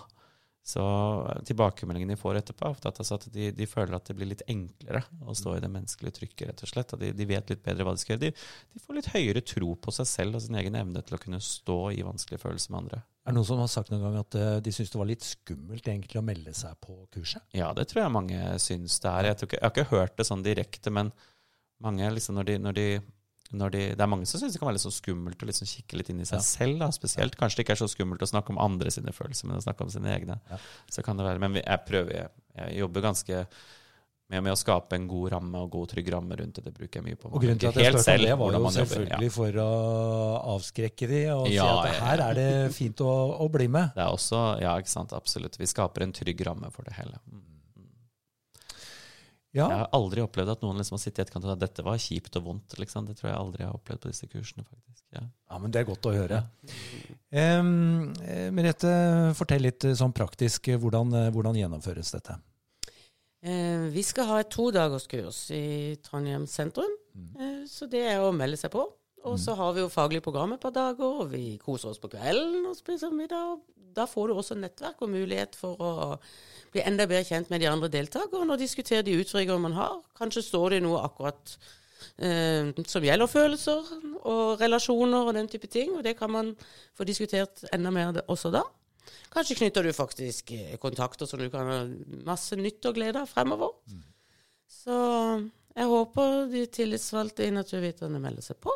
Så 0.63 0.84
eh, 1.28 1.41
tilbakemeldingene 1.49 2.15
de 2.15 2.19
får 2.19 2.39
etterpå, 2.39 2.65
er 2.65 2.76
ofte 2.78 2.88
at, 2.88 2.99
altså 3.04 3.17
at 3.19 3.26
de, 3.36 3.49
de 3.56 3.65
føler 3.67 3.97
at 3.97 4.08
det 4.08 4.15
blir 4.15 4.30
litt 4.32 4.45
enklere 4.47 5.02
å 5.28 5.36
stå 5.36 5.58
i 5.58 5.63
det 5.63 5.71
menneskelige 5.71 6.17
trykket, 6.21 6.45
rett 6.49 6.63
og 6.63 6.71
slett. 6.71 6.93
Og 6.95 7.02
de, 7.04 7.10
de 7.19 7.28
vet 7.28 7.52
litt 7.52 7.63
bedre 7.65 7.88
hva 7.88 7.95
de 7.95 8.04
skal 8.04 8.15
gjøre. 8.15 8.30
De, 8.30 8.45
de 8.71 8.84
får 8.84 8.97
litt 8.99 9.10
høyere 9.12 9.43
tro 9.54 9.73
på 9.76 9.95
seg 9.97 10.08
selv 10.08 10.39
og 10.39 10.45
sin 10.45 10.56
egen 10.60 10.78
evne 10.80 11.04
til 11.04 11.17
å 11.17 11.19
kunne 11.19 11.41
stå 11.43 11.80
i 11.97 12.06
vanskelige 12.08 12.45
følelser 12.45 12.71
med 12.71 12.86
andre. 12.86 13.02
Er 13.23 13.32
det 13.32 13.38
noen 13.38 13.47
som 13.47 13.60
har 13.63 13.71
sagt 13.71 13.91
noen 13.91 14.06
gang 14.08 14.15
at 14.19 14.38
eh, 14.39 14.56
de 14.63 14.76
syns 14.76 14.93
det 14.93 14.99
var 14.99 15.12
litt 15.12 15.28
skummelt 15.28 15.86
egentlig 15.88 16.19
å 16.19 16.26
melde 16.32 16.56
seg 16.56 16.80
på 16.84 16.95
kurset? 17.12 17.43
Ja, 17.56 17.73
det 17.76 17.89
tror 17.91 18.06
jeg 18.06 18.15
mange 18.15 18.56
syns 18.63 18.97
det 19.04 19.12
er. 19.12 19.30
Jeg, 19.30 19.39
ikke, 19.43 19.60
jeg 19.60 19.67
har 19.67 19.76
ikke 19.76 19.91
hørt 19.91 20.15
det 20.19 20.28
sånn 20.28 20.47
direkte, 20.47 20.95
men 20.95 21.12
mange 21.84 22.08
liksom 22.15 22.39
når 22.39 22.49
de, 22.49 22.58
når 22.63 22.80
de, 22.80 22.88
de 23.51 23.69
Det 23.69 24.01
er 24.01 24.10
mange 24.10 24.25
som 24.25 24.39
syns 24.39 24.53
det 24.53 24.60
kan 24.60 24.67
være 24.69 24.79
litt 24.79 24.86
sånn 24.88 24.95
skummelt 24.95 25.43
å 25.43 25.49
liksom 25.49 25.67
kikke 25.69 25.99
litt 25.99 26.10
inn 26.10 26.21
i 26.23 26.25
seg 26.25 26.39
Ja. 26.39 26.41
selv. 26.41 26.79
da, 26.79 26.89
Spesielt. 26.91 27.38
Kanskje 27.38 27.58
det 27.58 27.65
ikke 27.67 27.75
er 27.77 27.86
så 27.86 27.91
skummelt 27.91 28.21
å 28.21 28.29
snakke 28.29 28.49
om 28.49 28.58
andre 28.58 28.89
sine 28.89 29.13
følelser, 29.13 29.45
men 29.45 29.58
å 29.58 29.63
snakke 29.63 29.82
om 29.82 29.89
sine 29.89 30.10
egne. 30.10 30.39
Ja. 30.49 30.58
Så 30.89 31.03
kan 31.03 31.17
det 31.17 31.25
være, 31.25 31.39
Men 31.39 31.53
jeg 31.56 31.79
prøver, 31.86 32.12
jeg, 32.13 32.29
jeg 32.58 32.77
jobber 32.79 33.01
ganske 33.01 33.47
med, 34.29 34.43
med 34.43 34.53
å 34.53 34.58
skape 34.58 34.97
en 34.97 35.08
god 35.08 35.32
ramme 35.36 35.62
og 35.62 35.69
god 35.75 35.91
trygg 35.93 36.10
ramme 36.13 36.36
rundt 36.39 36.56
det. 36.58 36.65
Det 36.65 36.73
bruker 36.73 37.01
jeg 37.01 37.06
mye 37.06 37.19
på. 37.19 37.29
Og 37.29 37.43
grunnen 37.43 37.60
til 37.60 37.69
at 37.69 37.75
jeg 37.75 37.93
spurte 37.93 38.15
om 38.15 38.25
det, 38.25 38.36
var 38.39 38.58
jo 38.58 38.73
selvfølgelig 38.79 39.29
ja. 39.29 39.36
for 39.38 39.62
å 39.63 39.69
avskrekke 40.56 41.10
de 41.12 41.23
og 41.36 41.47
si 41.51 41.58
at 41.60 41.97
her 42.01 42.25
er 42.29 42.39
det 42.39 42.51
fint 42.73 43.03
å, 43.06 43.13
å 43.43 43.49
bli 43.53 43.67
med. 43.67 43.93
Det 43.97 44.06
er 44.06 44.13
også, 44.17 44.43
ja, 44.63 44.75
ikke 44.82 44.93
sant, 44.95 45.13
absolutt. 45.13 45.60
Vi 45.60 45.69
skaper 45.69 46.08
en 46.08 46.15
trygg 46.15 46.45
ramme 46.47 46.71
for 46.73 46.88
det 46.88 46.97
hele. 46.97 47.19
Mm. 47.29 47.43
Ja. 49.53 49.67
Jeg 49.69 49.79
har 49.83 49.89
aldri 49.93 50.23
opplevd 50.23 50.49
at 50.55 50.63
noen 50.65 50.79
liksom 50.81 50.95
har 50.97 51.01
sittet 51.03 51.19
i 51.19 51.23
etterkant 51.27 51.45
og 51.45 51.51
sagt 51.51 51.61
at 51.61 51.67
dette 51.67 51.83
var 51.85 51.99
kjipt 52.01 52.39
og 52.39 52.45
vondt. 52.47 52.73
Liksom. 52.81 53.05
Det 53.05 53.17
tror 53.19 53.29
jeg 53.29 53.37
aldri 53.37 53.61
jeg 53.61 53.69
har 53.69 53.75
opplevd 53.77 54.01
på 54.01 54.09
disse 54.09 54.29
kursene. 54.31 54.65
faktisk. 54.65 55.03
Ja. 55.13 55.21
ja, 55.51 55.59
men 55.61 55.73
det 55.75 55.83
er 55.83 55.89
godt 55.91 56.07
å 56.09 56.13
høre. 56.15 56.39
Um, 57.29 58.13
Merete, 58.57 58.93
fortell 59.37 59.61
litt 59.67 59.85
eh, 59.85 59.93
sånn 59.99 60.15
praktisk. 60.17 60.71
eh, 60.73 60.79
Hvordan, 60.81 61.13
hvordan 61.35 61.59
gjennomføres 61.61 62.09
dette? 62.15 62.39
Eh, 63.43 63.89
vi 63.93 64.03
skal 64.07 64.29
ha 64.29 64.39
et 64.41 64.49
todagerskurs 64.55 65.43
i 65.53 65.63
Trondheim 66.01 66.45
sentrum, 66.47 66.93
eh, 67.37 67.63
så 67.67 67.89
det 67.91 68.05
er 68.13 68.23
å 68.23 68.31
melde 68.33 68.57
seg 68.57 68.71
på. 68.73 68.85
Og 69.23 69.38
så 69.39 69.55
har 69.55 69.71
vi 69.75 69.83
jo 69.83 69.91
faglig 69.91 70.19
program 70.23 70.55
et 70.55 70.63
par 70.63 70.73
dager, 70.75 71.21
og 71.23 71.31
vi 71.31 71.55
koser 71.62 71.93
oss 71.93 72.01
på 72.01 72.12
kvelden 72.12 72.65
og 72.67 72.75
spiser 72.75 73.13
middag. 73.15 73.62
Da 73.95 74.07
får 74.09 74.27
du 74.29 74.33
også 74.36 74.57
nettverk 74.59 74.99
og 75.05 75.13
mulighet 75.13 75.55
for 75.55 75.79
å 75.79 75.93
bli 76.73 76.83
enda 76.83 77.05
bedre 77.07 77.23
kjent 77.27 77.51
med 77.53 77.62
de 77.62 77.69
andre 77.69 77.91
deltakerne 77.93 78.55
og 78.55 78.59
diskutere 78.59 79.05
de 79.05 79.15
utfordringene 79.21 79.63
man 79.63 79.77
har. 79.77 79.95
Kanskje 80.17 80.43
står 80.43 80.75
det 80.75 80.83
noe 80.83 81.03
akkurat 81.05 81.55
eh, 82.17 82.73
som 82.89 83.05
gjelder 83.05 83.31
følelser 83.31 83.91
og 84.25 84.62
relasjoner 84.62 85.29
og 85.29 85.36
den 85.38 85.51
type 85.51 85.69
ting, 85.71 85.93
og 85.95 86.03
det 86.03 86.17
kan 86.19 86.33
man 86.33 86.53
få 86.97 87.07
diskutert 87.07 87.63
enda 87.71 87.93
mer 87.93 88.23
også 88.27 88.51
da. 88.53 88.65
Kanskje 89.33 89.59
knytter 89.62 89.86
du 89.86 89.93
faktisk 89.95 90.51
eh, 90.57 90.75
kontakter 90.81 91.29
som 91.29 91.39
du 91.39 91.47
kan 91.53 91.69
ha 91.69 91.81
masse 92.27 92.57
nytt 92.59 92.89
og 92.89 92.97
glede 92.99 93.23
av 93.23 93.31
fremover. 93.31 93.77
Så 94.73 94.95
jeg 95.73 95.89
håper 95.89 96.49
de 96.51 96.65
tillitsvalgte 96.69 97.47
i 97.47 97.53
Naturviterne 97.53 98.19
melder 98.21 98.45
seg 98.45 98.59
på. 98.62 98.73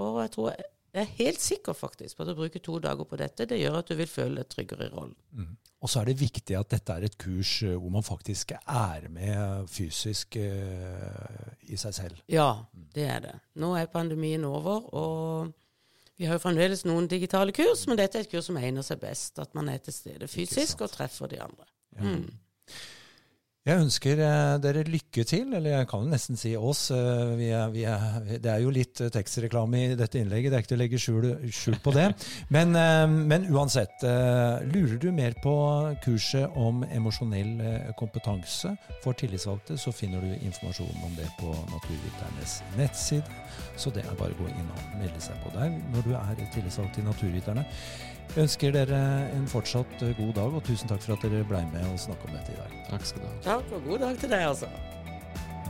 Og 0.00 0.20
jeg 0.24 0.34
tror 0.36 0.52
jeg 0.90 1.04
er 1.04 1.16
helt 1.20 1.42
sikker 1.42 1.76
faktisk 1.76 2.18
på 2.18 2.24
at 2.24 2.32
å 2.32 2.38
bruke 2.38 2.62
to 2.62 2.78
dager 2.82 3.06
på 3.06 3.18
dette, 3.20 3.46
det 3.46 3.60
gjør 3.60 3.78
at 3.78 3.90
du 3.90 3.94
vil 3.98 4.10
føle 4.10 4.42
deg 4.42 4.48
tryggere 4.50 4.88
i 4.88 4.94
rollen. 4.94 5.14
Og 5.80 5.88
så 5.88 6.00
er 6.00 6.10
det 6.10 6.20
viktig 6.20 6.56
at 6.58 6.72
dette 6.74 6.96
er 6.96 7.06
et 7.06 7.16
kurs 7.20 7.52
eh, 7.64 7.76
hvor 7.78 7.92
man 7.94 8.04
faktisk 8.04 8.52
er 8.58 9.06
med 9.12 9.70
fysisk 9.70 10.36
uh, 10.36 11.46
i 11.72 11.78
seg 11.80 11.94
selv. 11.96 12.20
Ja, 12.28 12.50
det 12.74 13.06
er 13.06 13.22
det. 13.24 13.36
Nå 13.62 13.72
er 13.78 13.88
pandemien 13.92 14.44
over, 14.44 14.90
og 14.92 15.54
vi 16.20 16.28
har 16.28 16.36
jo 16.36 16.42
fremdeles 16.42 16.84
noen 16.84 17.08
digitale 17.08 17.54
kurs, 17.56 17.86
men 17.88 17.96
dette 17.96 18.18
er 18.18 18.26
et 18.26 18.32
kurs 18.34 18.50
som 18.50 18.58
egner 18.60 18.84
seg 18.84 19.00
best. 19.00 19.38
At 19.40 19.54
man 19.56 19.70
er 19.72 19.80
til 19.80 19.96
stede 19.96 20.28
fysisk 20.28 20.82
og 20.84 20.92
treffer 20.92 21.30
de 21.32 21.40
andre. 21.40 21.70
Mm. 21.96 22.26
Jeg 23.68 23.76
ønsker 23.76 24.16
eh, 24.24 24.54
dere 24.64 24.82
lykke 24.88 25.20
til, 25.28 25.50
eller 25.52 25.74
jeg 25.74 25.86
kan 25.90 26.06
jo 26.06 26.08
nesten 26.08 26.38
si 26.40 26.54
oss. 26.56 26.86
eh, 26.96 27.32
Vi 27.36 27.50
er, 27.52 27.66
vi 27.74 27.82
er, 27.84 28.14
det 28.40 28.48
er 28.48 28.62
jo 28.62 28.70
litt 28.72 29.02
eh, 29.04 29.10
tekstreklame 29.12 29.82
i 29.82 29.98
dette 30.00 30.16
innlegget, 30.16 30.48
det 30.48 30.56
er 30.56 30.62
ikke 30.64 30.70
til 30.70 30.78
å 30.78 30.80
legge 30.80 31.00
skjul, 31.02 31.26
skjul 31.52 31.76
på 31.84 31.92
det. 31.92 32.06
Men, 32.56 32.72
men 33.28 33.44
uansett, 33.52 34.00
lurer 34.72 34.96
du 35.02 35.10
mer 35.14 35.36
på 35.44 35.52
kurset 36.04 36.56
om 36.58 36.80
emosjonell 36.88 37.92
kompetanse 37.98 38.72
for 39.04 39.14
tillitsvalgte, 39.20 39.76
så 39.78 39.92
finner 39.94 40.24
du 40.24 40.32
informasjon 40.40 41.04
om 41.06 41.12
det 41.18 41.28
på 41.38 41.52
Naturviternes 41.70 42.56
nettside. 42.80 43.36
Så 43.78 43.92
det 43.94 44.06
er 44.06 44.16
bare 44.18 44.34
å 44.34 44.40
gå 44.40 44.48
inn 44.50 44.72
og 44.72 44.96
melde 45.02 45.20
seg 45.22 45.36
på 45.44 45.52
der 45.54 45.76
når 45.92 46.08
du 46.08 46.16
er 46.16 46.42
tillitsvalgt 46.56 46.98
i 46.98 47.06
Naturviterne. 47.06 47.66
Jeg 48.30 48.44
ønsker 48.44 48.70
dere 48.70 48.98
en 49.34 49.48
fortsatt 49.50 50.02
eh, 50.06 50.12
god 50.14 50.36
dag, 50.36 50.52
og 50.54 50.62
tusen 50.62 50.86
takk 50.86 51.02
for 51.02 51.16
at 51.16 51.24
dere 51.26 51.42
ble 51.50 51.58
med 51.72 51.82
og 51.90 51.96
snakka 51.98 52.28
om 52.28 52.34
dette 52.36 52.52
i 52.54 52.58
dag. 52.60 52.70
Takk 52.86 53.02
skal 53.08 53.24
du 53.24 53.26
ha. 53.26 53.30
Takk, 53.42 53.72
og 53.74 53.82
god 53.88 53.98
dag 54.04 54.14
til 54.22 54.30
deg, 54.30 54.42
altså. 54.52 54.68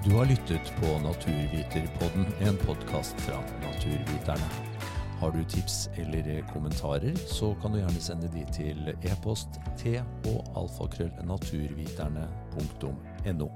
Du 0.04 0.10
har 0.18 0.26
lyttet 0.28 0.66
på 0.76 0.88
Naturviterpodden, 1.00 2.28
en 2.44 2.60
podkast 2.66 3.16
fra 3.24 3.38
Naturviterne. 3.64 4.48
Har 5.22 5.30
du 5.32 5.40
tips 5.54 5.76
eller 6.04 6.24
kommentarer, 6.52 7.16
så 7.32 7.56
kan 7.62 7.72
du 7.72 7.78
gjerne 7.80 8.02
sende 8.04 8.28
de 8.36 8.44
til 8.52 8.92
e-post 9.08 9.56
t 9.80 9.96
og 10.28 10.38
alfakrøll 10.60 11.16
naturviterne.no. 11.32 13.48